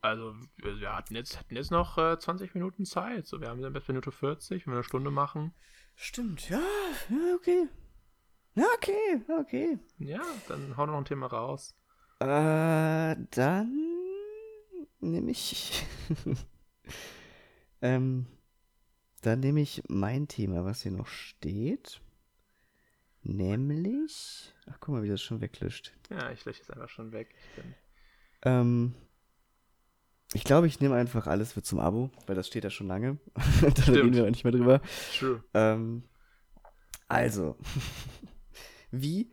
[0.00, 3.26] Also, wir, wir hatten jetzt, hatten jetzt noch äh, 20 Minuten Zeit.
[3.26, 5.54] So, wir haben dann bis Minute 40, wenn wir eine Stunde machen.
[5.94, 6.60] Stimmt, ja,
[7.08, 7.68] ja, okay.
[8.54, 9.78] Ja, okay, okay.
[9.98, 11.74] Ja, dann hau noch ein Thema raus.
[12.20, 13.72] Äh, dann
[15.00, 15.84] nehme ich.
[17.82, 18.26] ähm,
[19.22, 22.00] dann nehme ich mein Thema, was hier noch steht.
[23.22, 24.52] Nämlich.
[24.66, 25.92] Ach, guck mal, wie das schon weglöscht.
[26.10, 27.34] Ja, ich lösche es einfach schon weg.
[27.34, 27.74] Ich bin,
[28.44, 28.94] Ähm,
[30.34, 33.18] ich glaube, ich nehme einfach alles wird zum Abo, weil das steht ja schon lange.
[33.34, 34.80] da reden wir auch nicht mehr drüber.
[35.18, 35.42] true.
[35.54, 36.04] Ähm,
[37.08, 37.56] also,
[38.92, 39.30] wie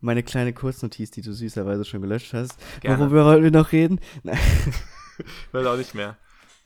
[0.00, 2.58] meine kleine Kurznotiz, die du süßerweise schon gelöscht hast.
[2.80, 3.00] Gerne.
[3.00, 4.00] Worüber wollten wir noch reden?
[4.22, 4.38] Nein.
[5.52, 6.16] Will auch nicht mehr.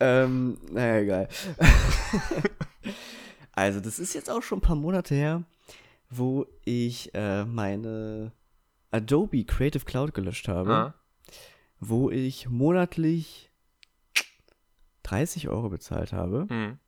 [0.00, 1.28] Ähm, naja, egal.
[3.52, 5.44] also, das ist jetzt auch schon ein paar Monate her,
[6.10, 8.32] wo ich äh, meine
[8.90, 10.94] Adobe Creative Cloud gelöscht habe, Ah,
[11.80, 13.50] wo ich monatlich
[15.04, 16.78] 30 Euro bezahlt habe, hm.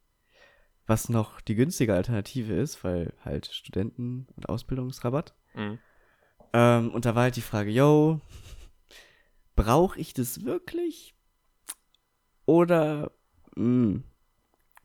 [0.87, 5.35] Was noch die günstige Alternative ist, weil halt Studenten- und Ausbildungsrabatt.
[5.53, 5.79] Hm.
[6.53, 8.21] Ähm, und da war halt die Frage, yo,
[9.57, 11.15] brauche ich das wirklich?
[12.47, 13.13] Oder
[13.57, 14.03] mh,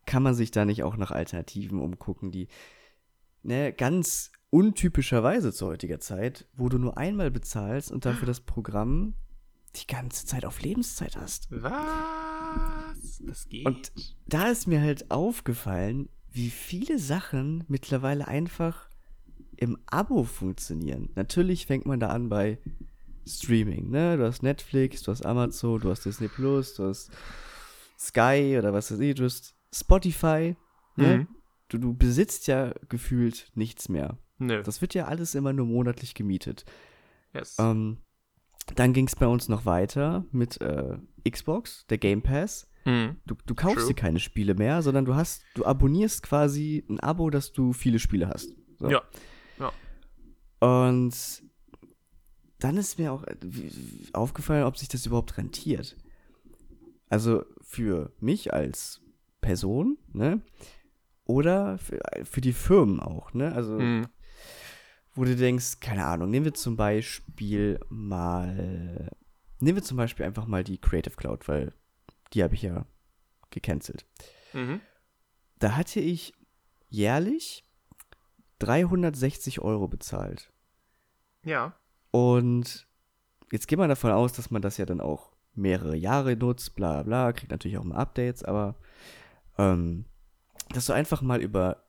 [0.05, 2.47] kann man sich da nicht auch nach Alternativen umgucken, die
[3.43, 9.13] ne, ganz untypischerweise zu heutiger Zeit, wo du nur einmal bezahlst und dafür das Programm
[9.75, 11.47] die ganze Zeit auf Lebenszeit hast.
[11.51, 12.88] Was?
[13.17, 13.65] Das geht.
[13.65, 13.91] Und
[14.27, 18.89] da ist mir halt aufgefallen, wie viele Sachen mittlerweile einfach
[19.57, 21.09] im Abo funktionieren.
[21.15, 22.59] Natürlich fängt man da an bei
[23.27, 24.17] Streaming, ne?
[24.17, 27.11] Du hast Netflix, du hast Amazon, du hast Disney Plus, du hast
[27.97, 30.55] Sky oder was weiß ich, du hast Spotify,
[30.95, 31.17] ne?
[31.17, 31.27] Mhm.
[31.67, 34.17] Du, du besitzt ja gefühlt nichts mehr.
[34.39, 34.63] Nö.
[34.63, 36.65] Das wird ja alles immer nur monatlich gemietet.
[37.33, 37.57] yes.
[37.59, 37.97] Ähm,
[38.75, 40.97] dann ging es bei uns noch weiter mit äh,
[41.29, 42.68] Xbox, der Game Pass.
[42.89, 43.17] Hm.
[43.25, 43.87] Du, du kaufst True.
[43.89, 47.99] dir keine Spiele mehr, sondern du hast, du abonnierst quasi ein Abo, dass du viele
[47.99, 48.55] Spiele hast.
[48.79, 48.89] So.
[48.89, 49.03] Ja.
[50.59, 51.43] Und
[52.59, 53.35] dann ist mir auch äh,
[54.13, 55.95] aufgefallen, ob sich das überhaupt rentiert.
[57.07, 59.01] Also für mich als
[59.39, 60.41] Person, ne?
[61.23, 63.53] Oder für, für die Firmen auch, ne?
[63.53, 64.07] Also Hm.
[65.13, 69.09] wo du denkst, keine Ahnung, nehmen wir zum Beispiel mal,
[69.59, 71.73] nehmen wir zum Beispiel einfach mal die Creative Cloud, weil
[72.33, 72.85] die habe ich ja
[73.49, 74.05] gecancelt.
[74.53, 74.81] Mhm.
[75.59, 76.33] Da hatte ich
[76.89, 77.65] jährlich
[78.59, 80.51] 360 Euro bezahlt.
[81.43, 81.75] Ja.
[82.11, 82.87] Und
[83.51, 87.03] jetzt geht man davon aus, dass man das ja dann auch mehrere Jahre nutzt, bla
[87.03, 88.75] bla, kriegt natürlich auch mal Updates, aber
[89.57, 90.05] ähm,
[90.69, 91.83] dass du einfach mal über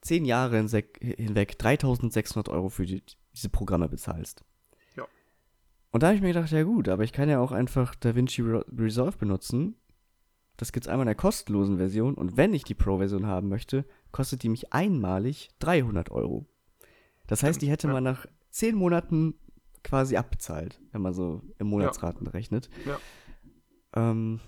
[0.00, 3.02] zehn Jahre hinweg 3600 Euro für die,
[3.34, 4.44] diese Programme bezahlst.
[5.94, 5.96] Ja.
[5.96, 8.42] Und da habe ich mir gedacht, ja gut, aber ich kann ja auch einfach DaVinci
[8.42, 9.76] Re- Resolve benutzen.
[10.56, 14.42] Das gibt's einmal in der kostenlosen Version und wenn ich die Pro-Version haben möchte, kostet
[14.42, 16.46] die mich einmalig 300 Euro.
[17.28, 17.92] Das heißt, die hätte ja.
[17.92, 19.34] man nach zehn Monaten
[19.84, 22.68] quasi abbezahlt, wenn man so im Monatsraten rechnet.
[22.86, 22.98] Ja.
[23.94, 24.40] Ähm,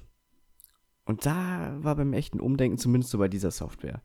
[1.05, 4.03] und da war beim echten Umdenken, zumindest so bei dieser Software.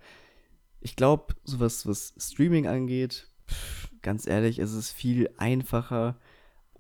[0.80, 6.20] Ich glaube, sowas, was Streaming angeht, pff, ganz ehrlich, es ist viel einfacher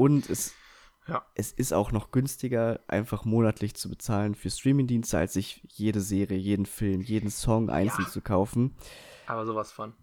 [0.01, 0.53] und es,
[1.07, 1.25] Ja.
[1.35, 6.37] es ist auch noch günstiger, einfach monatlich zu bezahlen für Streamingdienste, als sich jede Serie,
[6.37, 8.11] jeden Film, jeden Song einzeln Ja.
[8.11, 8.75] zu kaufen
[9.27, 9.93] Aber sowas von.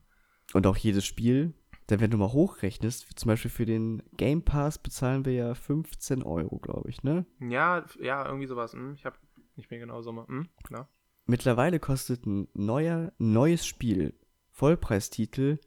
[0.54, 1.52] und auch jedes Spiel.
[1.90, 6.22] Denn wenn du mal hochrechnest, zum Beispiel für den Game Pass bezahlen wir ja 15
[6.22, 7.24] Euro, glaube ich, ne?
[7.40, 8.74] Ja, ja, irgendwie sowas.
[8.74, 8.92] Hm.
[8.94, 9.16] Ich habe
[9.56, 10.26] nicht mehr genau Summe.
[10.28, 10.86] Hm, genau.
[11.24, 14.12] Mittlerweile kostet ein neuer, neues Spiel,
[14.50, 15.58] Vollpreistitel,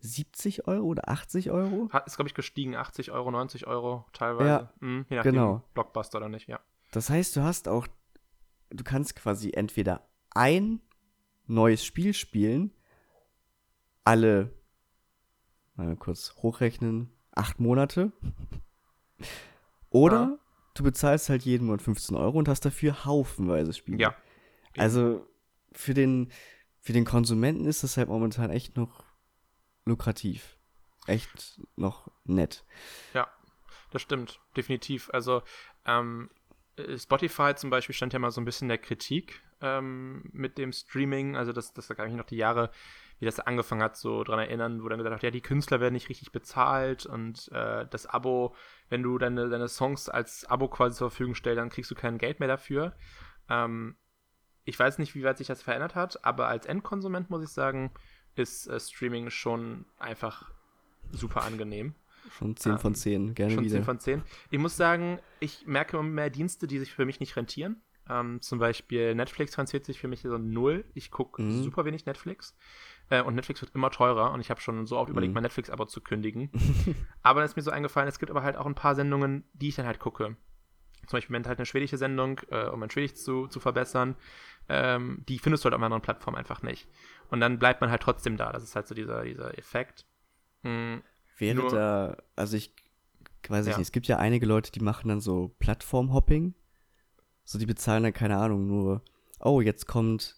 [0.00, 1.88] 70 Euro oder 80 Euro?
[1.92, 2.74] Hat, ist, glaube ich, gestiegen.
[2.76, 4.48] 80 Euro, 90 Euro teilweise.
[4.48, 5.62] Ja, Hm, je nachdem, genau.
[5.74, 6.60] Blockbuster oder nicht, ja.
[6.92, 7.86] Das heißt, du hast auch,
[8.70, 10.80] du kannst quasi entweder ein
[11.46, 12.72] neues Spiel spielen,
[14.04, 14.52] alle,
[15.74, 18.12] mal kurz hochrechnen, acht Monate.
[19.90, 20.38] Oder Ja.
[20.74, 23.98] du bezahlst halt jeden Monat 15 Euro und hast dafür haufenweise Spiele.
[23.98, 24.14] Ja.
[24.78, 25.26] Also
[25.72, 26.30] für den,
[26.80, 29.04] für den Konsumenten ist das halt momentan echt noch
[29.90, 30.56] lukrativ.
[31.06, 32.64] Echt noch nett.
[33.14, 33.28] Ja,
[33.90, 35.10] das stimmt, definitiv.
[35.12, 35.42] Also
[35.84, 36.30] ähm,
[36.96, 41.36] Spotify zum Beispiel stand ja mal so ein bisschen der Kritik ähm, mit dem Streaming.
[41.36, 42.70] Also das, das da kann ich noch die Jahre,
[43.18, 45.94] wie das angefangen hat, so dran erinnern, wo dann gesagt hat, ja, die Künstler werden
[45.94, 48.54] nicht richtig bezahlt und äh, das Abo,
[48.88, 52.18] wenn du deine, deine Songs als Abo quasi zur Verfügung stellst, dann kriegst du kein
[52.18, 52.94] Geld mehr dafür.
[53.48, 53.96] Ähm,
[54.64, 57.92] ich weiß nicht, wie weit sich das verändert hat, aber als Endkonsument muss ich sagen,
[58.36, 60.50] ist äh, Streaming schon einfach
[61.12, 61.94] super angenehm.
[62.38, 63.76] Schon 10 von 10, gerne schon wieder.
[63.76, 64.22] 10 von 10.
[64.50, 67.80] Ich muss sagen, ich merke immer mehr Dienste, die sich für mich nicht rentieren.
[68.08, 70.84] Ähm, zum Beispiel Netflix rentiert sich für mich so null.
[70.94, 71.62] Ich gucke mhm.
[71.62, 72.56] super wenig Netflix.
[73.08, 75.14] Äh, und Netflix wird immer teurer und ich habe schon so oft mhm.
[75.14, 76.50] überlegt, mein Netflix-Abo zu kündigen.
[77.22, 79.68] aber dann ist mir so eingefallen, es gibt aber halt auch ein paar Sendungen, die
[79.68, 80.36] ich dann halt gucke.
[81.06, 84.16] Zum Beispiel halt eine schwedische Sendung, äh, um mein Schwedisch zu, zu verbessern.
[84.72, 86.88] Ähm, die findest du halt auf einer anderen Plattform einfach nicht.
[87.28, 88.52] Und dann bleibt man halt trotzdem da.
[88.52, 90.06] Das ist halt so dieser, dieser Effekt.
[90.62, 91.02] Mhm.
[91.36, 92.72] Wäre Nur, da, also ich
[93.48, 93.78] weiß ich ja.
[93.78, 96.54] nicht, es gibt ja einige Leute, die machen dann so Plattform-Hopping.
[97.44, 99.02] So, die bezahlen dann, keine Ahnung, nur,
[99.40, 100.36] oh, jetzt kommt,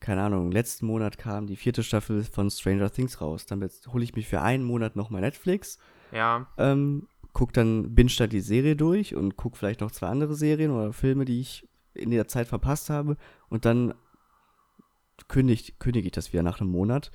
[0.00, 3.44] keine Ahnung, letzten Monat kam die vierte Staffel von Stranger Things raus.
[3.44, 5.78] Dann hole ich mich für einen Monat nochmal Netflix.
[6.12, 6.46] Ja.
[6.56, 10.70] Ähm, guck dann, binge da die Serie durch und guck vielleicht noch zwei andere Serien
[10.70, 13.16] oder Filme, die ich in der Zeit verpasst habe.
[13.48, 13.94] Und dann
[15.28, 17.10] kündige, ich das wieder nach einem Monat.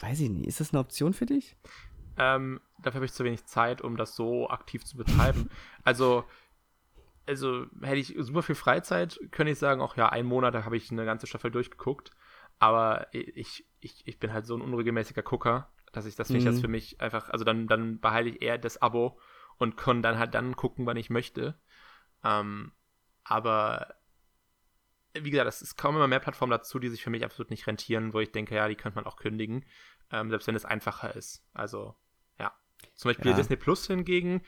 [0.00, 1.56] Weiß ich nicht, ist das eine Option für dich?
[2.18, 5.50] Ähm, dafür habe ich zu wenig Zeit, um das so aktiv zu betreiben.
[5.84, 6.24] also,
[7.26, 10.76] also hätte ich super viel Freizeit, könnte ich sagen, auch ja, einen Monat, da habe
[10.76, 12.10] ich eine ganze Staffel durchgeguckt.
[12.58, 16.44] Aber ich, ich, ich bin halt so ein unregelmäßiger Gucker, dass ich das mhm.
[16.44, 19.18] das für mich einfach, also dann, dann behalte ich eher das Abo
[19.58, 21.58] und kann dann halt dann gucken, wann ich möchte.
[22.24, 22.72] Ähm,
[23.24, 23.94] aber
[25.22, 28.12] wie gesagt, es kommen immer mehr Plattformen dazu, die sich für mich absolut nicht rentieren,
[28.12, 29.64] wo ich denke, ja, die könnte man auch kündigen,
[30.10, 31.44] ähm, selbst wenn es einfacher ist.
[31.52, 31.96] Also
[32.96, 33.36] zum Beispiel ja.
[33.36, 34.42] Disney Plus hingegen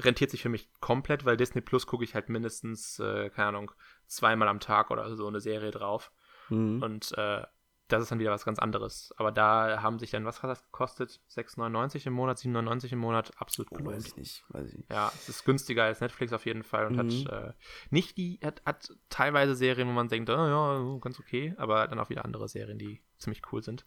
[0.00, 3.72] rentiert sich für mich komplett, weil Disney Plus gucke ich halt mindestens, äh, keine Ahnung,
[4.06, 6.12] zweimal am Tag oder so eine Serie drauf.
[6.48, 6.82] Mhm.
[6.82, 7.44] Und äh,
[7.88, 9.12] das ist dann wieder was ganz anderes.
[9.16, 11.20] Aber da haben sich dann, was hat das gekostet?
[11.30, 13.32] 6,99 im Monat, 7,99 im Monat?
[13.36, 14.90] Absolut oh, Weiß ich nicht, weiß ich nicht.
[14.90, 17.28] Ja, es ist günstiger als Netflix auf jeden Fall und mhm.
[17.28, 17.52] hat äh,
[17.90, 21.98] nicht die, hat, hat teilweise Serien, wo man denkt, oh, ja, ganz okay, aber dann
[21.98, 23.86] auch wieder andere Serien, die ziemlich cool sind.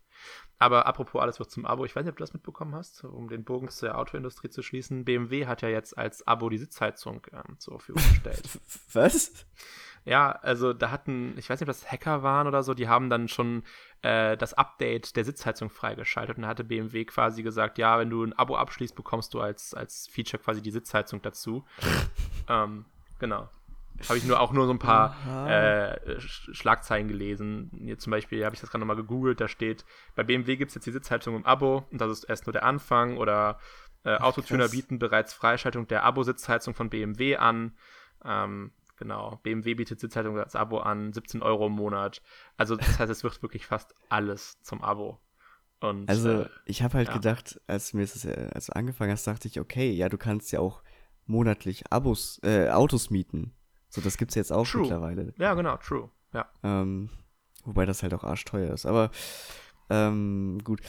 [0.58, 3.28] Aber apropos alles wird zum Abo, ich weiß nicht, ob du das mitbekommen hast, um
[3.28, 5.06] den Bogen zur Autoindustrie zu schließen.
[5.06, 8.48] BMW hat ja jetzt als Abo die Sitzheizung ähm, zur Verfügung gestellt.
[8.94, 9.46] Was?
[10.06, 13.10] Ja, also da hatten, ich weiß nicht, ob das Hacker waren oder so, die haben
[13.10, 13.64] dann schon
[14.04, 18.24] äh, das Update der Sitzheizung freigeschaltet und da hatte BMW quasi gesagt, ja, wenn du
[18.24, 21.66] ein Abo abschließt, bekommst du als, als Feature quasi die Sitzheizung dazu.
[22.50, 22.86] ähm,
[23.20, 23.50] genau.
[24.08, 25.16] Habe ich nur auch nur so ein paar
[25.50, 27.72] äh, Schlagzeilen gelesen.
[27.82, 29.86] Hier zum Beispiel habe ich das gerade nochmal gegoogelt, da steht,
[30.16, 32.64] bei BMW gibt es jetzt die Sitzheizung im Abo und das ist erst nur der
[32.64, 33.58] Anfang oder
[34.04, 37.74] äh, Autotuner bieten bereits Freischaltung der Abo-Sitzheizung von BMW an.
[38.24, 39.40] Ähm, Genau.
[39.44, 42.22] BMW bietet Sitzheizung als Abo an, 17 Euro im Monat.
[42.58, 45.20] Also das heißt, es wird wirklich fast alles zum Abo.
[45.82, 47.14] Und, also äh, ich habe halt ja.
[47.16, 50.52] gedacht, als du mir das als du angefangen hast, dachte ich, okay, ja, du kannst
[50.52, 50.82] ja auch
[51.26, 53.54] monatlich Abos, äh, Autos mieten.
[53.90, 54.82] So, das gibt's jetzt auch true.
[54.82, 55.34] mittlerweile.
[55.38, 56.10] Ja, genau, true.
[56.34, 56.50] Ja.
[56.64, 57.10] Ähm,
[57.64, 58.86] wobei das halt auch arschteuer ist.
[58.86, 59.12] Aber
[59.90, 60.82] ähm, gut.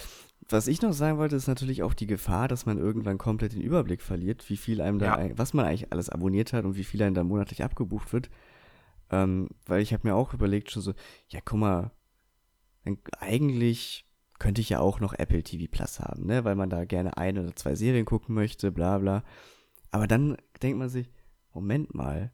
[0.49, 3.61] Was ich noch sagen wollte, ist natürlich auch die Gefahr, dass man irgendwann komplett den
[3.61, 5.37] Überblick verliert, wie viel einem da, ja.
[5.37, 8.31] was man eigentlich alles abonniert hat und wie viel einem da monatlich abgebucht wird.
[9.11, 10.95] Ähm, weil ich habe mir auch überlegt, schon so,
[11.29, 11.91] ja, guck mal,
[13.19, 14.07] eigentlich
[14.39, 17.39] könnte ich ja auch noch Apple TV Plus haben, ne, weil man da gerne ein
[17.39, 19.25] oder zwei Serien gucken möchte, bla bla.
[19.91, 21.11] Aber dann denkt man sich,
[21.53, 22.33] Moment mal.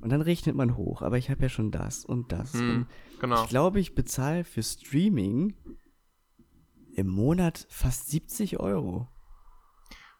[0.00, 2.54] Und dann rechnet man hoch, aber ich habe ja schon das und das.
[2.54, 2.86] Hm, und
[3.20, 3.44] genau.
[3.44, 5.54] Ich glaube, ich bezahle für Streaming
[6.94, 9.08] im Monat fast 70 Euro.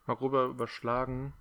[0.06, 1.32] Mal rüber überschlagen.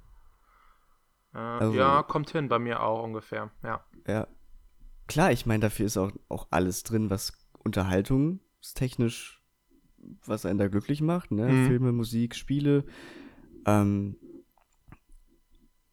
[1.34, 3.84] Äh, also, ja, kommt hin, bei mir auch ungefähr, ja.
[4.08, 4.28] Ja.
[5.08, 9.42] Klar, ich meine, dafür ist auch, auch alles drin, was unterhaltungstechnisch,
[10.26, 11.48] was einen da glücklich macht, ne?
[11.48, 11.68] Mhm.
[11.68, 12.86] Filme, Musik, Spiele.
[13.66, 14.16] Ähm,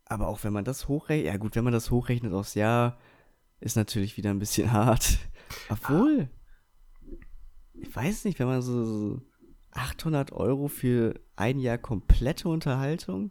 [0.05, 2.99] aber auch wenn man das hochrechnet, ja gut, wenn man das hochrechnet aufs Jahr,
[3.61, 5.19] ist natürlich wieder ein bisschen hart.
[5.69, 6.31] Obwohl,
[7.75, 9.23] ich weiß nicht, wenn man so, so
[9.79, 13.31] 800 Euro für ein Jahr komplette Unterhaltung?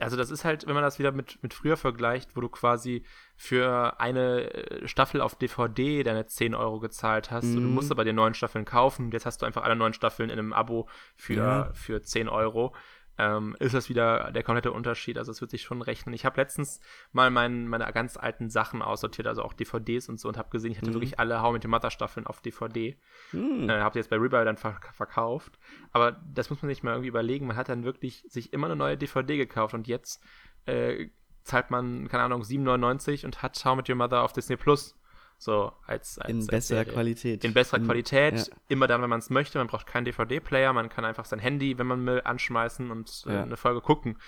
[0.00, 3.04] Also das ist halt, wenn man das wieder mit, mit früher vergleicht, wo du quasi
[3.36, 7.46] für eine äh, Staffel auf DVD deine 10 Euro gezahlt hast.
[7.46, 7.56] Mhm.
[7.56, 9.10] Und du musst aber dir neun Staffeln kaufen.
[9.10, 11.70] Jetzt hast du einfach alle neun Staffeln in einem Abo für, ja.
[11.74, 12.74] für 10 Euro.
[13.18, 15.18] Ähm, ist das wieder der komplette Unterschied.
[15.18, 16.14] Also es wird sich schon rechnen.
[16.14, 16.80] Ich habe letztens
[17.12, 20.70] mal mein, meine ganz alten Sachen aussortiert, also auch DVDs und so, und habe gesehen,
[20.70, 20.94] ich hatte mhm.
[20.94, 22.96] wirklich alle How Met Your Mother Staffeln auf DVD.
[23.32, 23.68] Mhm.
[23.68, 25.58] Äh, habe die jetzt bei Rebuy dann ver verkauft.
[25.92, 27.46] Aber das muss man sich mal irgendwie überlegen.
[27.46, 30.22] Man hat dann wirklich sich immer eine neue DVD gekauft und jetzt
[30.66, 31.08] äh,
[31.42, 34.97] zahlt man, keine Ahnung, 7,99 und hat How I Met Your Mother auf Disney Plus.
[35.38, 37.44] So als, als in besserer als Qualität.
[37.44, 38.34] In besserer in, Qualität.
[38.34, 38.44] Ja.
[38.68, 39.58] Immer dann, wenn man es möchte.
[39.58, 40.72] Man braucht keinen DVD-Player.
[40.72, 43.42] Man kann einfach sein Handy, wenn man will, anschmeißen und äh, ja.
[43.44, 44.18] eine Folge gucken.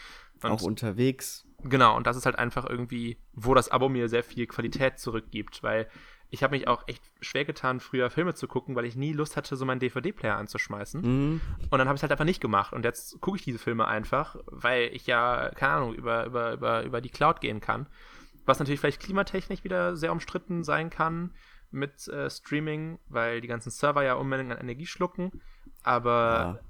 [0.43, 1.45] Und auch unterwegs.
[1.65, 5.63] Genau, und das ist halt einfach irgendwie, wo das Abo mir sehr viel Qualität zurückgibt,
[5.63, 5.89] weil
[6.31, 9.37] ich habe mich auch echt schwer getan, früher Filme zu gucken, weil ich nie Lust
[9.37, 11.03] hatte, so meinen DVD-Player anzuschmeißen.
[11.03, 11.41] Mhm.
[11.71, 12.73] Und dann habe ich es halt einfach nicht gemacht.
[12.73, 16.85] Und jetzt gucke ich diese Filme einfach, weil ich ja, keine Ahnung, über, über, über,
[16.85, 17.89] über die Cloud gehen kann.
[18.47, 21.33] Was natürlich vielleicht klimatechnisch wieder sehr umstritten sein kann
[21.71, 25.31] mit äh, Streaming, weil die ganzen Server ja Unmengen an Energie schlucken.
[25.83, 26.61] Aber ja.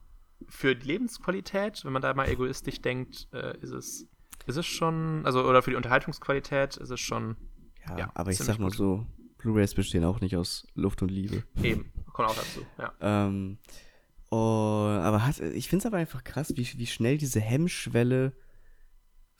[0.48, 4.08] für die Lebensqualität, wenn man da mal egoistisch denkt, äh, ist es
[4.46, 7.36] ist es schon, also oder für die Unterhaltungsqualität ist es schon.
[7.88, 9.06] Ja, ja aber ich sag mal so,
[9.38, 11.44] Blu-rays bestehen auch nicht aus Luft und Liebe.
[11.62, 12.92] Eben, kommt auch dazu, ja.
[13.00, 13.58] ähm,
[14.30, 18.32] oh, aber hat, ich finde es aber einfach krass, wie, wie schnell diese Hemmschwelle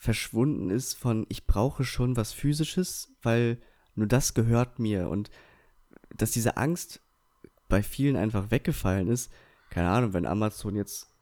[0.01, 3.61] verschwunden ist von ich brauche schon was physisches, weil
[3.95, 5.31] nur das gehört mir und
[6.17, 7.03] dass diese Angst
[7.69, 9.31] bei vielen einfach weggefallen ist.
[9.69, 11.15] Keine Ahnung, wenn Amazon jetzt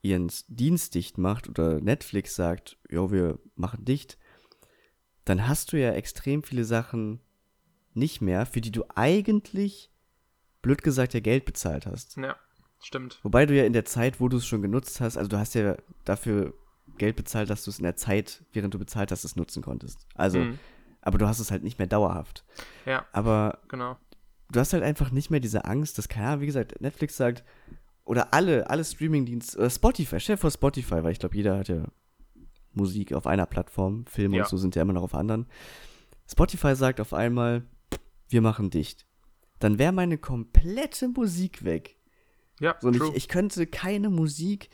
[0.00, 4.16] ihren Dienst dicht macht oder Netflix sagt, ja, wir machen dicht,
[5.26, 7.20] dann hast du ja extrem viele Sachen
[7.92, 9.90] nicht mehr, für die du eigentlich,
[10.62, 12.16] blöd gesagt, ja Geld bezahlt hast.
[12.16, 12.36] Ja,
[12.80, 13.20] stimmt.
[13.22, 15.54] Wobei du ja in der Zeit, wo du es schon genutzt hast, also du hast
[15.54, 16.54] ja dafür
[16.98, 20.06] Geld bezahlt, dass du es in der Zeit, während du bezahlt hast, es nutzen konntest.
[20.14, 20.58] Also, mhm.
[21.02, 22.44] aber du hast es halt nicht mehr dauerhaft.
[22.84, 23.06] Ja.
[23.12, 23.96] Aber genau.
[24.50, 27.44] du hast halt einfach nicht mehr diese Angst, dass, keine Ahnung, wie gesagt, Netflix sagt,
[28.04, 31.68] oder alle, alle Streamingdienste, oder Spotify, stell dir vor Spotify, weil ich glaube, jeder hat
[31.68, 31.84] ja
[32.72, 34.44] Musik auf einer Plattform, Filme ja.
[34.44, 35.46] und so sind ja immer noch auf anderen.
[36.28, 37.64] Spotify sagt auf einmal,
[38.28, 39.06] wir machen dicht.
[39.58, 41.96] Dann wäre meine komplette Musik weg.
[42.60, 44.70] Ja, so, ich, ich könnte keine Musik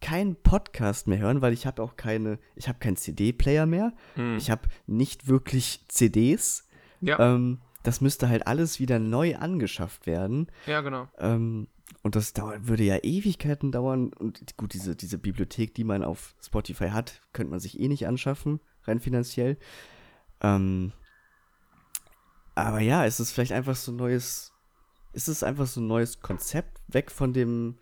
[0.00, 3.92] keinen Podcast mehr hören, weil ich habe auch keine, ich habe keinen CD-Player mehr.
[4.14, 4.36] Hm.
[4.36, 6.68] Ich habe nicht wirklich CDs.
[7.00, 7.18] Ja.
[7.18, 10.48] Ähm, das müsste halt alles wieder neu angeschafft werden.
[10.66, 11.08] Ja, genau.
[11.18, 11.68] Ähm,
[12.02, 14.12] und das dauert, würde ja Ewigkeiten dauern.
[14.12, 18.06] Und gut, diese, diese Bibliothek, die man auf Spotify hat, könnte man sich eh nicht
[18.06, 19.56] anschaffen, rein finanziell.
[20.40, 20.92] Ähm,
[22.54, 24.52] aber ja, es ist vielleicht einfach so ein neues,
[25.12, 27.78] ist es einfach so ein neues Konzept, weg von dem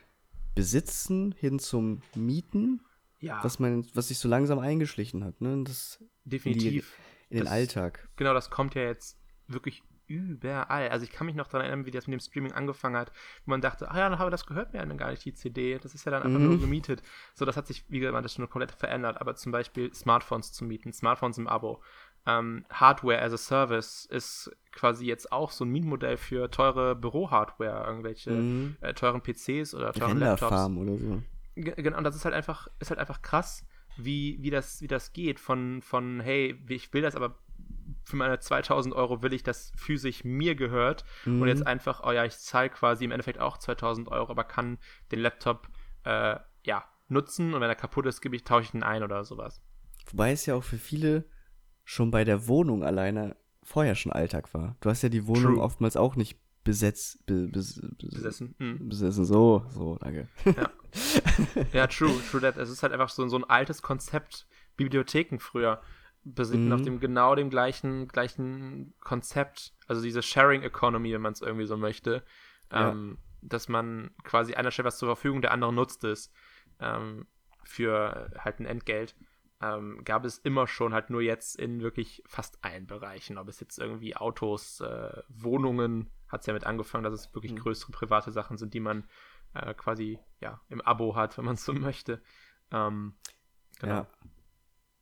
[0.55, 2.81] Besitzen hin zum Mieten,
[3.21, 3.43] ja.
[3.43, 5.63] was man, was sich so langsam eingeschlichen hat, ne?
[5.65, 6.65] Das Definitiv.
[6.65, 6.85] In, die,
[7.31, 8.09] in den das, Alltag.
[8.17, 10.89] Genau, das kommt ja jetzt wirklich überall.
[10.89, 13.11] Also ich kann mich noch daran erinnern, wie das mit dem Streaming angefangen hat,
[13.45, 15.79] wo man dachte, ah ja, dann habe das gehört mir dann gar nicht die CD.
[15.79, 16.47] Das ist ja dann einfach mhm.
[16.47, 17.03] nur gemietet.
[17.35, 19.21] So, das hat sich, wie gesagt, das schon komplett verändert.
[19.21, 21.83] Aber zum Beispiel Smartphones zu mieten, Smartphones im Abo.
[22.27, 27.85] Ähm, Hardware as a Service ist quasi jetzt auch so ein Mietmodell für teure Büro-Hardware,
[27.87, 28.77] irgendwelche mhm.
[28.81, 30.71] äh, teuren PCs oder teuren Laptops.
[30.77, 31.23] oder so.
[31.55, 33.65] Genau, und das ist halt einfach, ist halt einfach krass,
[33.97, 35.39] wie, wie, das, wie das geht.
[35.39, 37.39] Von, von, hey, ich will das aber
[38.05, 41.05] für meine 2000 Euro will ich, dass physisch mir gehört.
[41.25, 41.43] Mhm.
[41.43, 44.79] Und jetzt einfach, oh ja, ich zahle quasi im Endeffekt auch 2000 Euro, aber kann
[45.13, 45.69] den Laptop,
[46.05, 47.55] äh, ja, nutzen.
[47.55, 49.61] Und wenn er kaputt ist, gebe ich, tausche ich ihn ein oder sowas.
[50.11, 51.25] Wobei es ja auch für viele
[51.85, 54.77] schon bei der Wohnung alleine vorher schon Alltag war.
[54.81, 55.63] Du hast ja die Wohnung True.
[55.63, 58.55] oftmals auch nicht besetzt, be, bes, besessen.
[58.59, 58.89] Mhm.
[58.89, 60.29] Besessen, so, so, danke.
[60.45, 60.71] Ja,
[61.73, 62.57] ja true, true that.
[62.57, 65.83] Es ist halt einfach so, so ein altes Konzept, Bibliotheken früher
[66.25, 66.73] basieren mhm.
[66.73, 71.67] auf dem genau dem gleichen, gleichen Konzept, also diese Sharing Economy, wenn man es irgendwie
[71.67, 72.23] so möchte,
[72.73, 72.91] ja.
[72.91, 76.33] ähm, dass man quasi einer stellt was zur Verfügung, der andere nutzt es
[76.81, 77.27] ähm,
[77.63, 79.15] für halt ein Entgelt
[79.61, 83.39] ähm, gab es immer schon, halt nur jetzt in wirklich fast allen Bereichen.
[83.39, 87.53] Ob es jetzt irgendwie Autos, äh, Wohnungen, hat es ja mit angefangen, dass es wirklich
[87.53, 87.59] mhm.
[87.59, 89.05] größere private Sachen sind, die man
[89.55, 92.21] äh, quasi ja im Abo hat, wenn man es so möchte.
[92.71, 93.15] Ähm,
[93.81, 93.95] genau.
[93.95, 94.09] Ja.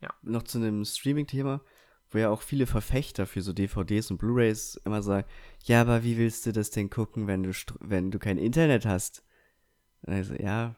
[0.02, 0.14] ja.
[0.22, 1.62] Noch zu einem Streaming-Thema,
[2.10, 5.26] wo ja auch viele Verfechter für so DVDs und Blu-rays immer sagen,
[5.64, 9.24] ja, aber wie willst du das denn gucken, wenn du wenn du kein Internet hast?
[10.02, 10.76] Also ja,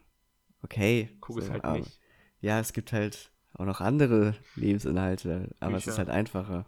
[0.63, 1.17] okay.
[1.21, 1.99] Guck so, es halt nicht.
[2.41, 5.79] Ja, es gibt halt auch noch andere Lebensinhalte, aber Bücher.
[5.79, 6.67] es ist halt einfacher.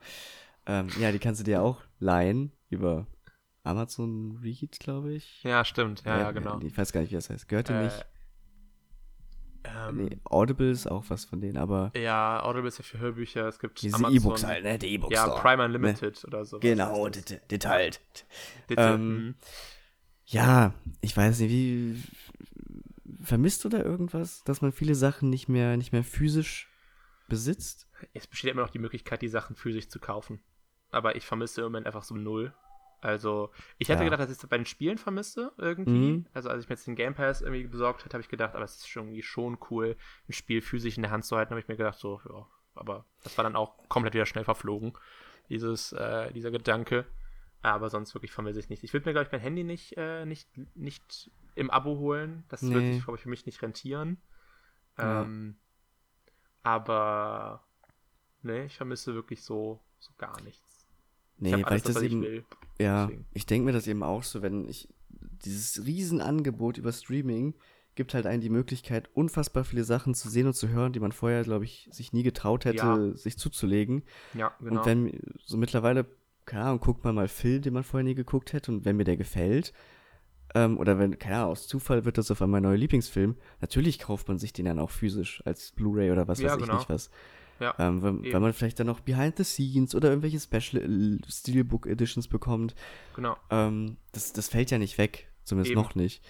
[0.66, 3.06] Ähm, ja, die kannst du dir auch leihen über
[3.62, 5.42] Amazon Read, glaube ich.
[5.42, 6.02] Ja, stimmt.
[6.04, 6.60] Ja, ja, ja genau.
[6.60, 7.48] Ich weiß gar nicht, wie das heißt.
[7.48, 8.06] Gehört dir äh, nicht?
[9.64, 11.90] Ähm, nee, Audible ist auch was von denen, aber.
[11.96, 13.48] Ja, Audible ist ja für Hörbücher.
[13.48, 14.78] Es gibt diese E-Books halt, ne?
[14.78, 15.14] Die E-Books.
[15.14, 16.26] Ja, Prime Unlimited ne?
[16.28, 16.60] oder so.
[16.60, 18.00] Genau, detailliert.
[18.70, 19.34] Ähm, mhm.
[20.26, 22.02] ja, ich weiß nicht, wie
[23.20, 26.68] vermisst du da irgendwas, dass man viele Sachen nicht mehr, nicht mehr physisch
[27.28, 27.88] besitzt?
[28.14, 30.40] Es besteht immer noch die Möglichkeit, die Sachen physisch zu kaufen.
[30.90, 32.54] Aber ich vermisse im Moment einfach so null.
[33.00, 34.04] Also, ich hätte Ja.
[34.04, 36.12] gedacht, dass ich es bei den Spielen vermisse, irgendwie.
[36.12, 36.26] Mhm.
[36.32, 38.64] Also, als ich mir jetzt den Game Pass irgendwie besorgt hätte, habe ich gedacht, aber
[38.64, 39.96] es ist schon irgendwie schon cool,
[40.28, 42.46] ein Spiel physisch in der Hand zu halten, habe ich mir gedacht, so, ja.
[42.74, 44.92] Aber das war dann auch komplett wieder schnell verflogen,
[45.48, 47.06] dieses, äh, dieser Gedanke.
[47.62, 48.84] Aber sonst wirklich vermisse ich nicht.
[48.84, 52.44] Ich würde mir, glaube ich, mein Handy nicht, äh, nicht, nicht im Abo holen.
[52.48, 52.74] Das Nee.
[52.74, 54.20] würde sich, glaube ich, für mich nicht rentieren.
[54.98, 55.22] Ja.
[55.22, 55.56] Ähm,
[56.66, 57.62] aber
[58.42, 60.86] nee, ich vermisse wirklich so, so gar nichts.
[61.38, 62.44] Nee, ich weil alles, ich das ich eben, will.
[62.80, 63.26] ja, deswegen.
[63.34, 64.88] ich denke mir das eben auch so, wenn ich,
[65.44, 67.54] dieses Riesenangebot über Streaming
[67.94, 71.12] gibt halt einen die Möglichkeit, unfassbar viele Sachen zu sehen und zu hören, die man
[71.12, 73.10] vorher, glaube ich, sich nie getraut hätte, Ja.
[73.16, 74.02] sich zuzulegen.
[74.34, 74.80] Ja, genau.
[74.80, 76.06] Und wenn, so mittlerweile,
[76.44, 79.04] keine Ahnung, guckt man mal Film, den man vorher nie geguckt hätte und wenn mir
[79.04, 79.72] der gefällt,
[80.56, 83.98] ähm, oder wenn, keine Ahnung, aus Zufall wird das auf einmal mein neuer Lieblingsfilm, natürlich
[83.98, 86.76] kauft man sich den dann auch physisch als Blu-ray oder was Ja, weiß ich genau.
[86.78, 87.10] nicht was.
[87.60, 91.18] ja, Ähm, wenn, wenn man vielleicht dann noch Behind the Scenes oder irgendwelche Special äh,
[91.28, 92.74] Steelbook Editions bekommt,
[93.14, 93.36] genau.
[93.50, 95.80] ähm, das, das fällt ja nicht weg, zumindest Eben.
[95.80, 96.22] noch nicht.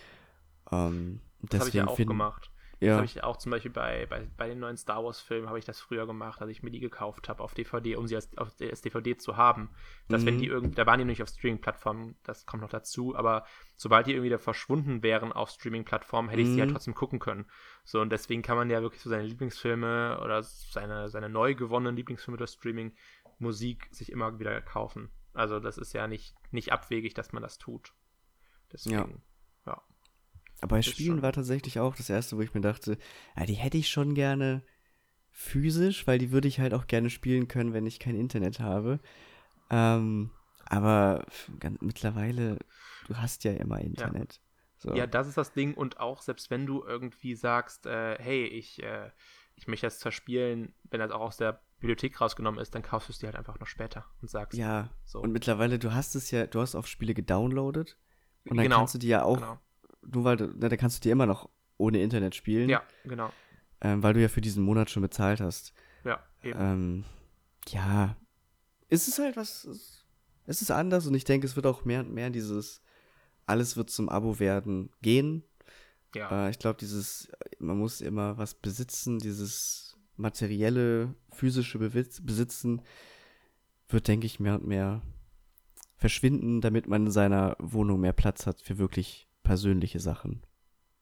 [0.72, 2.50] Ähm, Das habe ich ja deswegen auch find- gemacht.
[2.84, 5.58] Das Ja, habe ich auch zum Beispiel bei, bei, bei den neuen Star Wars-Filmen habe
[5.58, 8.36] ich das früher gemacht, als ich mir die gekauft habe auf DVD, um sie als,
[8.38, 9.70] auf, als DVD zu haben.
[10.08, 10.38] Dass wenn Mhm.
[10.38, 13.44] die irgendwie, da waren die noch nicht auf Streaming-Plattformen, das kommt noch dazu, aber
[13.76, 16.60] sobald die irgendwie da verschwunden wären auf Streaming-Plattformen, hätte ich sie Mhm.
[16.60, 17.46] halt trotzdem gucken können.
[17.84, 21.96] So, und deswegen kann man ja wirklich so seine Lieblingsfilme oder seine, seine neu gewonnenen
[21.96, 22.94] Lieblingsfilme durch Streaming,
[23.38, 25.10] Musik sich immer wieder kaufen.
[25.34, 27.92] Also das ist ja nicht, nicht abwegig, dass man das tut.
[28.72, 29.35] Deswegen, ja.
[30.60, 32.98] Aber bei ist Spielen schon- war tatsächlich auch das erste, wo ich mir dachte,
[33.36, 34.62] ja, die hätte ich schon gerne
[35.30, 39.00] physisch, weil die würde ich halt auch gerne spielen können, wenn ich kein Internet habe.
[39.70, 40.30] Ähm,
[40.66, 41.26] aber
[41.80, 42.58] mittlerweile,
[43.06, 44.40] du hast ja immer Internet.
[44.78, 44.94] So.
[44.94, 45.74] Ja, das ist das Ding.
[45.74, 49.10] Und auch selbst wenn du irgendwie sagst, äh, hey, ich, äh,
[49.56, 53.12] ich möchte das zerspielen, wenn das auch aus der Bibliothek rausgenommen ist, dann kaufst du
[53.12, 55.20] es dir halt einfach noch später und sagst, Ja, so.
[55.20, 57.96] und mittlerweile, du hast es ja, du hast auch Spiele gedownloadet
[58.48, 59.58] und dann Genau, kannst du die ja auch, genau.
[60.12, 61.48] Nur weil du, na, da kannst du die immer noch
[61.78, 63.30] ohne Internet spielen, Ja, genau.
[63.80, 65.72] ähm, weil du ja für diesen Monat schon bezahlt hast.
[66.04, 66.58] Ja, eben.
[66.60, 67.04] Ähm,
[67.68, 68.16] ja,
[68.88, 70.04] es ist halt was, es-
[70.46, 72.80] es ist anders und ich denke, es wird auch mehr und mehr dieses,
[73.46, 75.42] alles wird zum Abo werden, gehen.
[76.14, 76.46] ja.
[76.46, 77.28] Äh, ich glaube, dieses,
[77.58, 82.80] man muss immer was besitzen, dieses materielle, physische Bewitz Besitzen
[83.88, 85.02] wird, denke ich, mehr und mehr
[85.96, 90.42] verschwinden, damit man in seiner Wohnung mehr Platz hat für wirklich persönliche Sachen.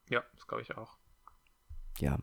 [0.09, 0.99] ja, das glaube ich auch.
[1.99, 2.19] Ja.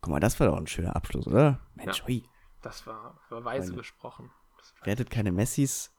[0.00, 1.60] Guck mal, das war doch ein schöner Abschluss, oder?
[1.74, 2.06] Mensch, Ja.
[2.06, 2.22] ui.
[2.62, 4.30] Das war, war weise Meine- gesprochen.
[4.84, 5.92] Rettet keine Messis,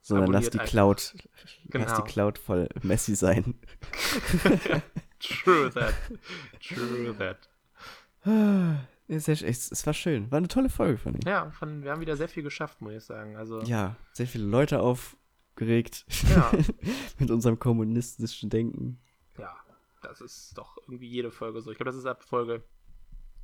[0.00, 0.70] sondern lasst Abonniert die einfach.
[0.70, 2.00] Cloud, lasst Genau.
[2.02, 3.54] die Cloud voll Messi sein.
[5.20, 5.94] True that.
[6.60, 7.48] True that.
[9.08, 10.30] Es, es war schön.
[10.30, 11.20] War eine tolle Folge von ihm.
[11.26, 13.36] Ja, von, wir haben wieder sehr viel geschafft, muss ich sagen.
[13.36, 14.80] Also, Ja, sehr viele Leute
[15.62, 16.50] aufgeregt Ja.
[17.18, 19.00] mit unserem kommunistischen Denken.
[19.38, 19.54] ja,
[20.02, 21.70] das ist doch irgendwie jede Folge so.
[21.70, 22.62] Ich glaube, das ist ab Folge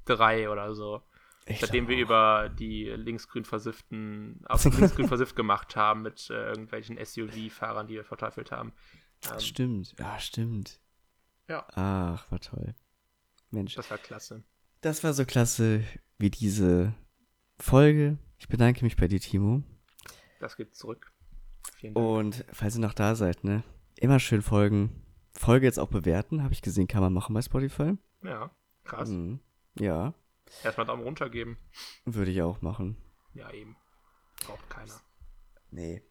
[0.06, 1.02] 3 oder so.
[1.46, 2.00] Ich Seitdem wir auch.
[2.00, 8.04] über die linksgrün versifften, aus linksgrün versifft gemacht haben mit äh, irgendwelchen SUV-Fahrern, die wir
[8.04, 8.72] verteufelt haben.
[9.32, 10.78] Ähm, Stimmt, ja, stimmt.
[11.48, 11.66] Ja.
[11.74, 12.74] Ach, war toll.
[13.50, 14.42] Mensch, das war klasse.
[14.82, 15.82] das war so klasse
[16.18, 16.94] wie diese
[17.58, 18.18] Folge.
[18.38, 19.62] Ich bedanke mich bei dir, Timo.
[20.40, 21.10] Das geht zurück.
[21.76, 22.06] Vielen Dank.
[22.06, 23.62] Und falls ihr noch da seid, ne,
[23.96, 25.02] immer schön folgen.
[25.32, 27.96] Folge jetzt auch bewerten, habe ich gesehen, kann man machen bei Spotify.
[28.24, 28.50] Ja,
[28.84, 29.08] krass.
[29.10, 29.40] Mhm.
[29.78, 30.14] Ja,
[30.64, 31.58] Erstmal Daumen runter geben.
[32.04, 32.96] würde ich auch machen.
[33.34, 33.76] Ja, eben.
[34.46, 34.94] Braucht keiner.
[35.70, 36.02] Nee.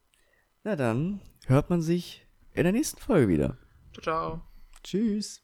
[0.63, 3.57] Na dann, hört man sich in der nächsten Folge wieder.
[3.93, 4.41] Ciao, ciao.
[4.83, 5.41] Tschüss.